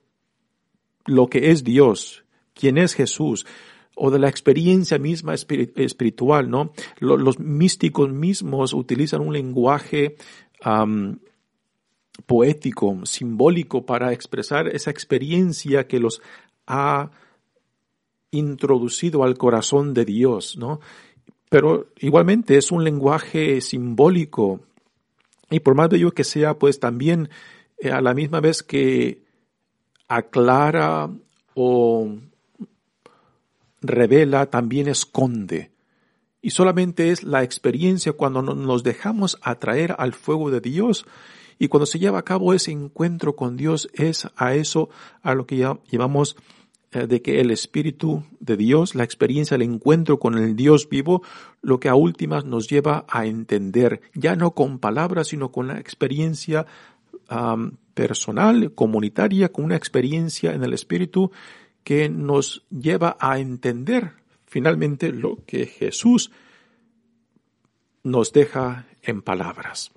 lo 1.04 1.28
que 1.28 1.50
es 1.50 1.64
Dios, 1.64 2.24
quién 2.54 2.78
es 2.78 2.94
Jesús, 2.94 3.46
o 3.96 4.10
de 4.10 4.18
la 4.18 4.28
experiencia 4.28 4.98
misma 4.98 5.34
espiritual, 5.34 6.48
¿no? 6.48 6.72
Los, 6.98 7.38
místicos 7.38 8.10
mismos 8.10 8.72
utilizan 8.72 9.20
un 9.20 9.32
lenguaje 9.32 10.16
poético, 12.26 13.00
simbólico, 13.04 13.84
para 13.84 14.12
expresar 14.12 14.68
esa 14.68 14.90
experiencia 14.90 15.86
que 15.86 16.00
los 16.00 16.22
ha 16.66 17.10
introducido 18.30 19.22
al 19.24 19.36
corazón 19.36 19.94
de 19.94 20.04
Dios, 20.04 20.56
¿no? 20.56 20.80
pero 21.54 21.86
igualmente 22.00 22.56
es 22.56 22.72
un 22.72 22.82
lenguaje 22.82 23.60
simbólico 23.60 24.62
y 25.50 25.60
por 25.60 25.74
más 25.74 25.88
bello 25.88 26.12
que 26.12 26.24
sea, 26.24 26.58
pues 26.58 26.80
también 26.80 27.28
eh, 27.78 27.90
a 27.90 28.00
la 28.00 28.14
misma 28.14 28.40
vez 28.40 28.62
que 28.62 29.22
aclara 30.08 31.10
o 31.54 32.16
revela, 33.80 34.46
también 34.46 34.88
esconde. 34.88 35.70
Y 36.40 36.50
solamente 36.50 37.10
es 37.10 37.22
la 37.22 37.42
experiencia 37.42 38.12
cuando 38.12 38.42
nos 38.42 38.82
dejamos 38.82 39.38
atraer 39.42 39.94
al 39.98 40.12
fuego 40.12 40.50
de 40.50 40.60
Dios 40.60 41.06
y 41.58 41.68
cuando 41.68 41.86
se 41.86 41.98
lleva 41.98 42.18
a 42.18 42.24
cabo 42.24 42.52
ese 42.52 42.70
encuentro 42.70 43.36
con 43.36 43.56
Dios 43.56 43.88
es 43.94 44.28
a 44.36 44.54
eso 44.54 44.90
a 45.22 45.34
lo 45.34 45.46
que 45.46 45.56
ya 45.56 45.78
llamamos 45.90 46.36
de 46.94 47.22
que 47.22 47.40
el 47.40 47.50
Espíritu 47.50 48.24
de 48.40 48.56
Dios, 48.56 48.94
la 48.94 49.04
experiencia, 49.04 49.56
el 49.56 49.62
encuentro 49.62 50.18
con 50.18 50.38
el 50.38 50.56
Dios 50.56 50.88
vivo, 50.88 51.22
lo 51.60 51.80
que 51.80 51.88
a 51.88 51.94
últimas 51.94 52.44
nos 52.44 52.68
lleva 52.68 53.04
a 53.08 53.26
entender, 53.26 54.00
ya 54.14 54.36
no 54.36 54.52
con 54.52 54.78
palabras, 54.78 55.28
sino 55.28 55.50
con 55.50 55.66
la 55.66 55.78
experiencia 55.78 56.66
personal, 57.94 58.72
comunitaria, 58.74 59.50
con 59.50 59.64
una 59.64 59.76
experiencia 59.76 60.52
en 60.52 60.62
el 60.62 60.72
Espíritu 60.72 61.32
que 61.82 62.08
nos 62.08 62.64
lleva 62.70 63.16
a 63.18 63.38
entender 63.38 64.12
finalmente 64.46 65.10
lo 65.10 65.38
que 65.46 65.66
Jesús 65.66 66.30
nos 68.02 68.32
deja 68.32 68.86
en 69.02 69.22
palabras. 69.22 69.90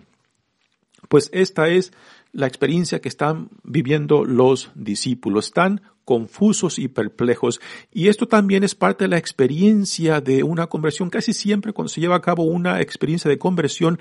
Pues 1.10 1.30
esta 1.32 1.68
es 1.68 1.94
la 2.38 2.46
experiencia 2.46 3.02
que 3.02 3.10
están 3.10 3.50
viviendo 3.64 4.24
los 4.24 4.70
discípulos. 4.76 5.48
Están 5.48 5.82
confusos 6.06 6.78
y 6.78 6.88
perplejos. 6.88 7.60
Y 7.92 8.10
esto 8.10 8.28
también 8.28 8.64
es 8.64 8.76
parte 8.76 9.06
de 9.06 9.08
la 9.08 9.18
experiencia 9.18 10.22
de 10.22 10.44
una 10.44 10.68
conversión. 10.68 11.10
Casi 11.10 11.34
siempre 11.34 11.74
cuando 11.74 11.90
se 11.90 12.00
lleva 12.00 12.16
a 12.16 12.22
cabo 12.22 12.44
una 12.44 12.80
experiencia 12.80 13.28
de 13.28 13.40
conversión, 13.40 13.98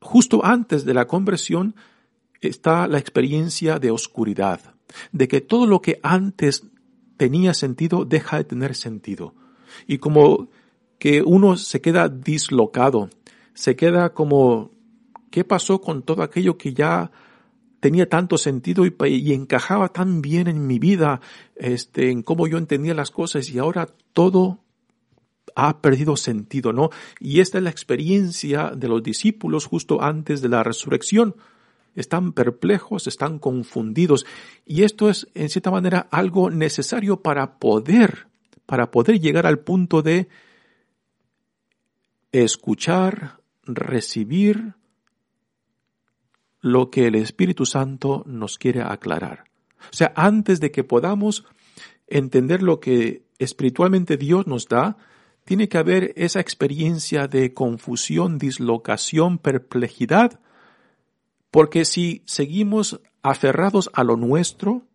justo 0.00 0.42
antes 0.42 0.86
de 0.86 0.94
la 0.94 1.06
conversión 1.06 1.76
está 2.40 2.88
la 2.88 2.96
experiencia 2.98 3.78
de 3.78 3.90
oscuridad, 3.90 4.74
de 5.12 5.28
que 5.28 5.42
todo 5.42 5.66
lo 5.66 5.82
que 5.82 6.00
antes 6.02 6.66
tenía 7.18 7.52
sentido 7.52 8.06
deja 8.06 8.38
de 8.38 8.44
tener 8.44 8.74
sentido. 8.74 9.34
Y 9.86 9.98
como 9.98 10.48
que 10.98 11.20
uno 11.20 11.58
se 11.58 11.82
queda 11.82 12.08
dislocado, 12.08 13.10
se 13.52 13.76
queda 13.76 14.14
como, 14.14 14.70
¿qué 15.32 15.42
pasó 15.42 15.80
con 15.80 16.02
todo 16.02 16.22
aquello 16.22 16.56
que 16.56 16.72
ya 16.74 17.10
tenía 17.80 18.08
tanto 18.08 18.38
sentido 18.38 18.84
y, 18.86 19.32
encajaba 19.32 19.88
tan 19.88 20.22
bien 20.22 20.46
en 20.46 20.68
mi 20.68 20.78
vida, 20.78 21.20
este, 21.56 22.12
en 22.12 22.22
cómo 22.22 22.46
yo 22.46 22.56
entendía 22.56 22.94
las 22.94 23.10
cosas 23.10 23.50
y 23.50 23.58
ahora 23.58 23.88
todo 24.12 24.60
ha 25.56 25.82
perdido 25.82 26.16
sentido, 26.16 26.72
¿no? 26.72 26.90
Y 27.18 27.40
esta 27.40 27.58
es 27.58 27.64
la 27.64 27.70
experiencia 27.70 28.70
de 28.76 28.86
los 28.86 29.02
discípulos 29.02 29.66
justo 29.66 30.00
antes 30.00 30.40
de 30.42 30.48
la 30.48 30.62
resurrección. 30.62 31.34
Están 31.96 32.32
perplejos, 32.32 33.08
están 33.08 33.40
confundidos. 33.40 34.26
Y 34.64 34.84
esto 34.84 35.10
es, 35.10 35.26
en 35.34 35.48
cierta 35.48 35.72
manera, 35.72 36.06
algo 36.12 36.50
necesario 36.50 37.20
para 37.20 37.58
poder, 37.58 38.28
para 38.64 38.92
poder 38.92 39.18
llegar 39.18 39.46
al 39.46 39.58
punto 39.58 40.02
de 40.02 40.28
escuchar, 42.30 43.40
recibir, 43.64 44.74
lo 46.62 46.90
que 46.90 47.08
el 47.08 47.16
Espíritu 47.16 47.66
Santo 47.66 48.22
nos 48.24 48.56
quiere 48.56 48.80
aclarar. 48.80 49.44
O 49.80 49.94
sea, 49.94 50.12
antes 50.16 50.60
de 50.60 50.70
que 50.70 50.84
podamos 50.84 51.44
entender 52.06 52.62
lo 52.62 52.80
que 52.80 53.24
espiritualmente 53.38 54.16
Dios 54.16 54.46
nos 54.46 54.68
da, 54.68 54.96
tiene 55.44 55.68
que 55.68 55.78
haber 55.78 56.12
esa 56.16 56.40
experiencia 56.40 57.26
de 57.26 57.52
confusión, 57.52 58.38
dislocación, 58.38 59.38
perplejidad, 59.38 60.40
porque 61.50 61.84
si 61.84 62.22
seguimos 62.26 63.00
aferrados 63.22 63.90
a 63.92 64.04
lo 64.04 64.16
nuestro, 64.16 64.86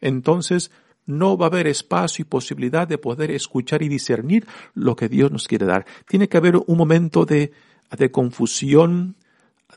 entonces 0.00 0.72
no 1.06 1.38
va 1.38 1.46
a 1.46 1.48
haber 1.48 1.68
espacio 1.68 2.22
y 2.22 2.26
posibilidad 2.26 2.88
de 2.88 2.98
poder 2.98 3.30
escuchar 3.30 3.82
y 3.82 3.88
discernir 3.88 4.46
lo 4.74 4.96
que 4.96 5.08
Dios 5.08 5.30
nos 5.30 5.46
quiere 5.46 5.66
dar. 5.66 5.86
Tiene 6.08 6.28
que 6.28 6.36
haber 6.36 6.56
un 6.56 6.76
momento 6.76 7.24
de, 7.24 7.52
de 7.96 8.10
confusión, 8.10 9.14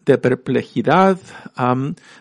de 0.05 0.17
perplejidad, 0.17 1.19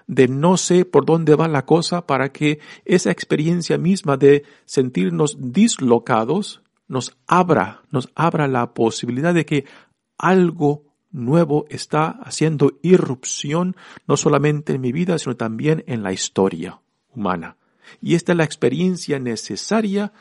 de 0.07 0.29
no 0.29 0.57
sé 0.57 0.85
por 0.85 1.05
dónde 1.05 1.35
va 1.35 1.49
la 1.49 1.65
cosa, 1.65 2.07
para 2.07 2.31
que 2.31 2.61
esa 2.85 3.11
experiencia 3.11 3.79
misma 3.79 4.17
de 4.17 4.45
sentirnos 4.65 5.37
dislocados 5.39 6.63
nos 6.87 7.17
abra, 7.27 7.83
nos 7.91 8.11
abra 8.15 8.49
la 8.49 8.73
posibilidad 8.73 9.35
de 9.35 9.47
que 9.47 9.65
algo 10.17 10.85
nuevo 11.11 11.67
está 11.69 12.09
haciendo 12.09 12.79
irrupción, 12.83 13.77
no 14.07 14.17
solamente 14.17 14.75
en 14.75 14.81
mi 14.81 14.93
vida, 14.93 15.19
sino 15.19 15.37
también 15.37 15.85
en 15.87 16.03
la 16.03 16.13
historia 16.13 16.81
humana. 17.15 17.57
Y 18.01 18.15
esta 18.15 18.33
es 18.33 18.39
la 18.39 18.45
experiencia 18.45 19.19
necesaria 19.19 20.13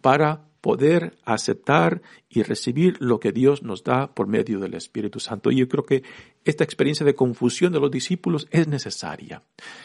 para 0.00 0.42
poder 0.64 1.18
aceptar 1.26 2.00
y 2.30 2.42
recibir 2.42 2.96
lo 2.98 3.20
que 3.20 3.32
Dios 3.32 3.62
nos 3.62 3.84
da 3.84 4.14
por 4.14 4.28
medio 4.28 4.58
del 4.60 4.72
Espíritu 4.72 5.20
Santo. 5.20 5.50
Y 5.50 5.56
yo 5.56 5.68
creo 5.68 5.84
que 5.84 6.02
esta 6.42 6.64
experiencia 6.64 7.04
de 7.04 7.14
confusión 7.14 7.70
de 7.70 7.80
los 7.80 7.90
discípulos 7.90 8.48
es 8.50 8.66
necesaria. 8.66 9.42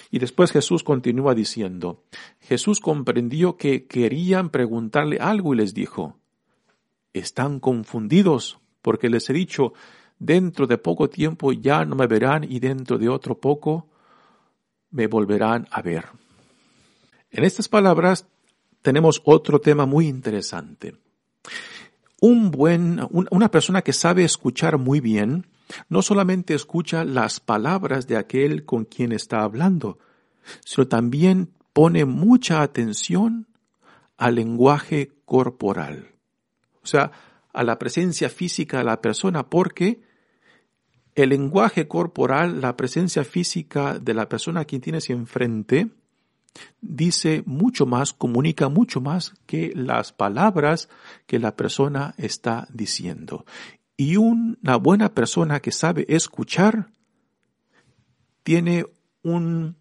Y 0.09 0.19
después 0.19 0.53
Jesús 0.53 0.85
continúa 0.85 1.35
diciendo, 1.35 2.05
Jesús 2.39 2.79
comprendió 2.79 3.57
que 3.57 3.87
querían 3.87 4.51
preguntarle 4.51 5.17
algo 5.19 5.53
y 5.53 5.57
les 5.57 5.73
dijo, 5.73 6.17
están 7.11 7.59
confundidos 7.59 8.59
porque 8.81 9.09
les 9.09 9.29
he 9.29 9.33
dicho, 9.33 9.73
dentro 10.17 10.65
de 10.65 10.77
poco 10.77 11.09
tiempo 11.09 11.51
ya 11.51 11.83
no 11.83 11.97
me 11.97 12.07
verán 12.07 12.45
y 12.49 12.61
dentro 12.61 12.97
de 12.97 13.09
otro 13.09 13.37
poco 13.37 13.89
me 14.91 15.07
volverán 15.07 15.67
a 15.71 15.81
ver. 15.81 16.05
En 17.31 17.43
estas 17.43 17.67
palabras 17.67 18.29
tenemos 18.81 19.21
otro 19.25 19.59
tema 19.59 19.85
muy 19.85 20.07
interesante. 20.07 20.95
Un 22.21 22.51
buen, 22.51 22.99
una 23.11 23.49
persona 23.49 23.81
que 23.81 23.93
sabe 23.93 24.23
escuchar 24.23 24.77
muy 24.77 24.99
bien, 24.99 25.47
no 25.87 26.01
solamente 26.01 26.53
escucha 26.53 27.05
las 27.05 27.39
palabras 27.39 28.07
de 28.07 28.17
aquel 28.17 28.65
con 28.65 28.85
quien 28.85 29.11
está 29.11 29.43
hablando, 29.43 29.99
sino 30.65 30.87
también 30.87 31.51
pone 31.73 32.05
mucha 32.05 32.61
atención 32.61 33.47
al 34.17 34.35
lenguaje 34.35 35.11
corporal, 35.25 36.15
o 36.83 36.87
sea, 36.87 37.11
a 37.53 37.63
la 37.63 37.79
presencia 37.79 38.29
física 38.29 38.79
de 38.79 38.83
la 38.83 39.01
persona, 39.01 39.49
porque 39.49 40.01
el 41.15 41.29
lenguaje 41.29 41.87
corporal, 41.87 42.61
la 42.61 42.75
presencia 42.75 43.23
física 43.23 43.97
de 43.99 44.13
la 44.13 44.27
persona 44.27 44.61
a 44.61 44.65
quien 44.65 44.81
tienes 44.81 45.09
enfrente, 45.09 45.89
dice 46.81 47.43
mucho 47.45 47.85
más, 47.85 48.13
comunica 48.13 48.69
mucho 48.69 49.01
más 49.01 49.33
que 49.45 49.71
las 49.75 50.11
palabras 50.13 50.89
que 51.25 51.39
la 51.39 51.55
persona 51.55 52.15
está 52.17 52.67
diciendo. 52.71 53.45
Y 53.97 54.15
una 54.17 54.77
buena 54.77 55.13
persona 55.13 55.59
que 55.59 55.71
sabe 55.71 56.05
escuchar 56.07 56.89
tiene 58.43 58.85
un, 59.23 59.75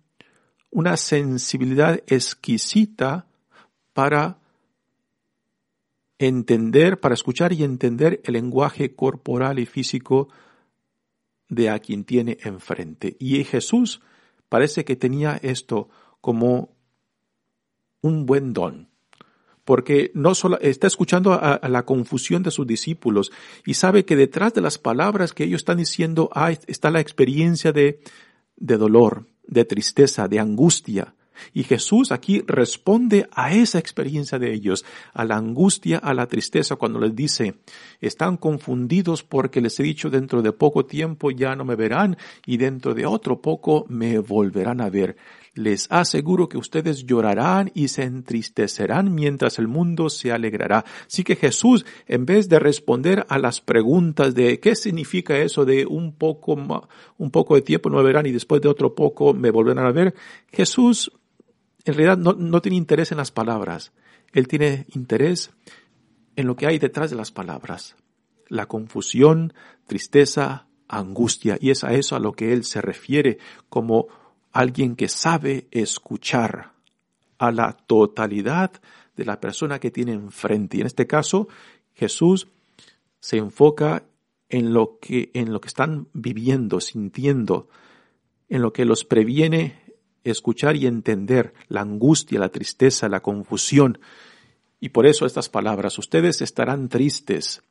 una 0.71 0.97
sensibilidad 0.97 2.03
exquisita 2.07 3.27
para 3.93 4.39
entender, 6.19 6.99
para 6.99 7.15
escuchar 7.15 7.53
y 7.53 7.63
entender 7.63 8.21
el 8.25 8.35
lenguaje 8.35 8.95
corporal 8.95 9.59
y 9.59 9.67
físico 9.67 10.29
de 11.49 11.71
a 11.71 11.79
quien 11.79 12.05
tiene 12.05 12.39
enfrente. 12.43 13.17
Y 13.19 13.43
Jesús 13.45 14.01
parece 14.49 14.85
que 14.85 14.97
tenía 14.97 15.39
esto 15.43 15.89
como 16.21 16.77
un 18.01 18.27
buen 18.27 18.53
don, 18.53 18.89
porque 19.65 20.11
no 20.15 20.35
solo 20.35 20.59
está 20.61 20.87
escuchando 20.87 21.33
a, 21.33 21.61
la 21.69 21.85
confusión 21.85 22.43
de 22.43 22.51
sus 22.51 22.67
discípulos 22.67 23.31
y 23.67 23.75
sabe 23.75 24.05
que 24.05 24.17
detrás 24.17 24.55
de 24.55 24.61
las 24.61 24.79
palabras 24.79 25.33
que 25.33 25.45
ellos 25.45 25.61
están 25.61 25.79
diciendo 25.79 26.31
está 26.67 26.91
la 26.91 27.01
experiencia 27.01 27.73
de, 27.73 28.01
de 28.57 28.77
dolor, 28.77 29.27
de 29.47 29.65
tristeza, 29.65 30.29
de 30.29 30.39
angustia, 30.39 31.15
y 31.53 31.65
Jesús 31.65 32.13
aquí 32.13 32.43
responde 32.47 33.29
a 33.33 33.53
esa 33.53 33.79
experiencia 33.79 34.39
de 34.39 34.53
ellos, 34.53 34.85
a 35.13 35.25
la 35.25 35.37
angustia, 35.37 35.99
a 35.99 36.15
la 36.15 36.27
tristeza, 36.27 36.77
cuando 36.77 37.01
les 37.01 37.15
dice, 37.15 37.55
están 38.01 38.37
confundidos 38.37 39.23
porque 39.23 39.61
les 39.61 39.79
he 39.81 39.83
dicho 39.83 40.11
dentro 40.11 40.43
de 40.43 40.53
poco 40.53 40.85
tiempo 40.87 41.31
ya 41.31 41.55
no 41.57 41.65
me 41.65 41.77
verán 41.77 42.17
y 42.47 42.57
dentro 42.57 42.95
de 42.95 43.07
otro 43.07 43.41
poco 43.41 43.87
me 43.89 44.19
volverán 44.19 44.81
a 44.81 44.91
ver. 44.91 45.17
Les 45.59 45.91
aseguro 45.91 46.49
que 46.49 46.57
ustedes 46.57 47.05
llorarán 47.05 47.73
y 47.75 47.89
se 47.89 48.05
entristecerán 48.05 49.13
mientras 49.13 49.59
el 49.59 49.67
mundo 49.67 50.09
se 50.09 50.31
alegrará. 50.31 50.85
Así 51.05 51.25
que 51.25 51.35
Jesús, 51.35 51.85
en 52.07 52.27
vez 52.27 52.49
de 52.49 52.61
responder 52.61 53.27
a 53.29 53.41
las 53.41 53.61
preguntas 53.61 54.37
de 54.37 54.61
qué 54.61 54.77
significa 54.77 55.37
eso 55.37 55.65
de 55.65 55.85
un 55.85 56.13
poco, 56.13 56.53
un 56.53 57.31
poco 57.33 57.57
de 57.57 57.63
tiempo 57.63 57.91
no 57.91 57.97
me 57.97 58.05
verán 58.05 58.27
y 58.27 58.31
después 58.31 58.63
de 58.63 58.69
otro 58.69 58.95
poco 58.95 59.35
me 59.35 59.51
volverán 59.51 59.85
a 59.85 59.91
ver, 59.91 60.15
Jesús 60.53 61.11
en 61.85 61.95
realidad 61.95 62.19
no, 62.19 62.63
tiene 62.63 62.77
interés 62.77 63.11
en 63.11 63.19
las 63.19 63.33
palabras. 63.33 63.91
Él 64.33 64.47
tiene 64.47 64.87
interés 64.95 65.51
en 66.37 66.47
lo 66.47 66.55
que 66.55 66.69
hay 66.69 66.79
detrás 66.79 67.11
de 67.11 67.17
las 67.17 67.33
palabras. 67.33 67.97
La 68.47 68.67
confusión, 68.67 69.55
tristeza, 69.89 70.69
angustia. 70.87 71.59
Y 71.61 71.71
es 71.71 71.83
a 71.83 71.95
eso 71.95 72.15
a 72.15 72.21
lo 72.21 72.31
que 72.31 72.53
él 72.53 72.63
se 72.63 72.81
refiere 72.81 73.39
como 73.69 74.07
alguien 74.53 74.97
que 74.97 75.09
sabe 75.09 75.69
escuchar 75.71 76.73
a 77.39 77.53
la 77.53 77.73
totalidad 77.73 78.73
de 79.17 79.25
la 79.25 79.41
persona 79.41 79.79
que 79.79 79.91
tiene 79.91 80.13
enfrente. 80.13 80.77
Y 80.77 80.81
en 80.81 80.87
este 80.87 81.07
caso, 81.07 81.49
Jesús 81.95 82.49
se 83.21 83.37
enfoca 83.37 84.05
en 84.49 84.73
lo 84.73 84.99
que, 85.01 85.31
en 85.35 85.53
lo 85.53 85.61
que 85.61 85.69
están 85.69 86.09
viviendo, 86.13 86.81
sintiendo, 86.81 87.69
en 88.49 88.63
lo 88.63 88.73
que 88.73 88.85
los 88.85 89.05
previene 89.05 89.89
escuchar 90.25 90.77
y 90.77 90.87
entender 90.87 91.55
la 91.69 91.83
angustia, 91.83 92.41
la 92.41 92.49
tristeza, 92.51 93.09
la 93.09 93.21
confusión. 93.21 93.99
Y 94.81 94.91
por 94.91 95.07
eso 95.07 95.27
estas 95.27 95.49
palabras, 95.49 95.99
ustedes 95.99 96.41
estarán 96.41 96.89
tristes, 96.89 97.63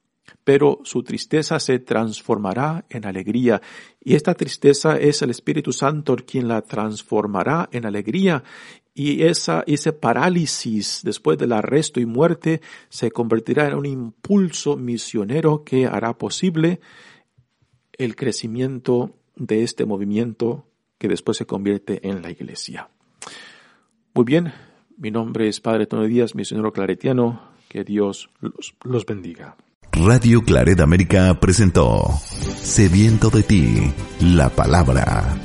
pero 0.43 0.79
su 0.83 1.03
tristeza 1.03 1.59
se 1.59 1.79
transformará 1.79 2.85
en 2.89 3.05
alegría. 3.05 3.61
Y 4.03 4.15
esta 4.15 4.33
tristeza 4.33 4.97
es 4.97 5.21
el 5.21 5.29
Espíritu 5.29 5.73
Santo 5.73 6.15
quien 6.15 6.47
la 6.47 6.61
transformará 6.61 7.69
en 7.71 7.85
alegría. 7.85 8.43
Y 8.93 9.23
esa, 9.23 9.63
ese 9.67 9.93
parálisis 9.93 11.01
después 11.03 11.37
del 11.37 11.51
arresto 11.51 11.99
y 11.99 12.05
muerte 12.05 12.61
se 12.89 13.11
convertirá 13.11 13.67
en 13.67 13.75
un 13.75 13.85
impulso 13.85 14.75
misionero 14.75 15.63
que 15.63 15.85
hará 15.85 16.17
posible 16.17 16.79
el 17.93 18.15
crecimiento 18.15 19.15
de 19.35 19.63
este 19.63 19.85
movimiento 19.85 20.65
que 20.97 21.07
después 21.07 21.37
se 21.37 21.45
convierte 21.45 22.07
en 22.07 22.21
la 22.21 22.31
iglesia. 22.31 22.89
Muy 24.13 24.25
bien, 24.25 24.51
mi 24.97 25.11
nombre 25.11 25.47
es 25.47 25.61
Padre 25.61 25.85
Tono 25.85 26.05
Díaz, 26.05 26.33
misionero 26.33 26.73
claretiano, 26.73 27.51
que 27.69 27.83
Dios 27.83 28.29
los, 28.39 28.75
los 28.83 29.05
bendiga. 29.05 29.57
Radio 30.05 30.43
Claret 30.43 30.79
América 30.79 31.37
presentó 31.39 32.19
Sediento 32.61 33.29
de 33.29 33.43
ti, 33.43 33.93
la 34.19 34.49
palabra. 34.49 35.35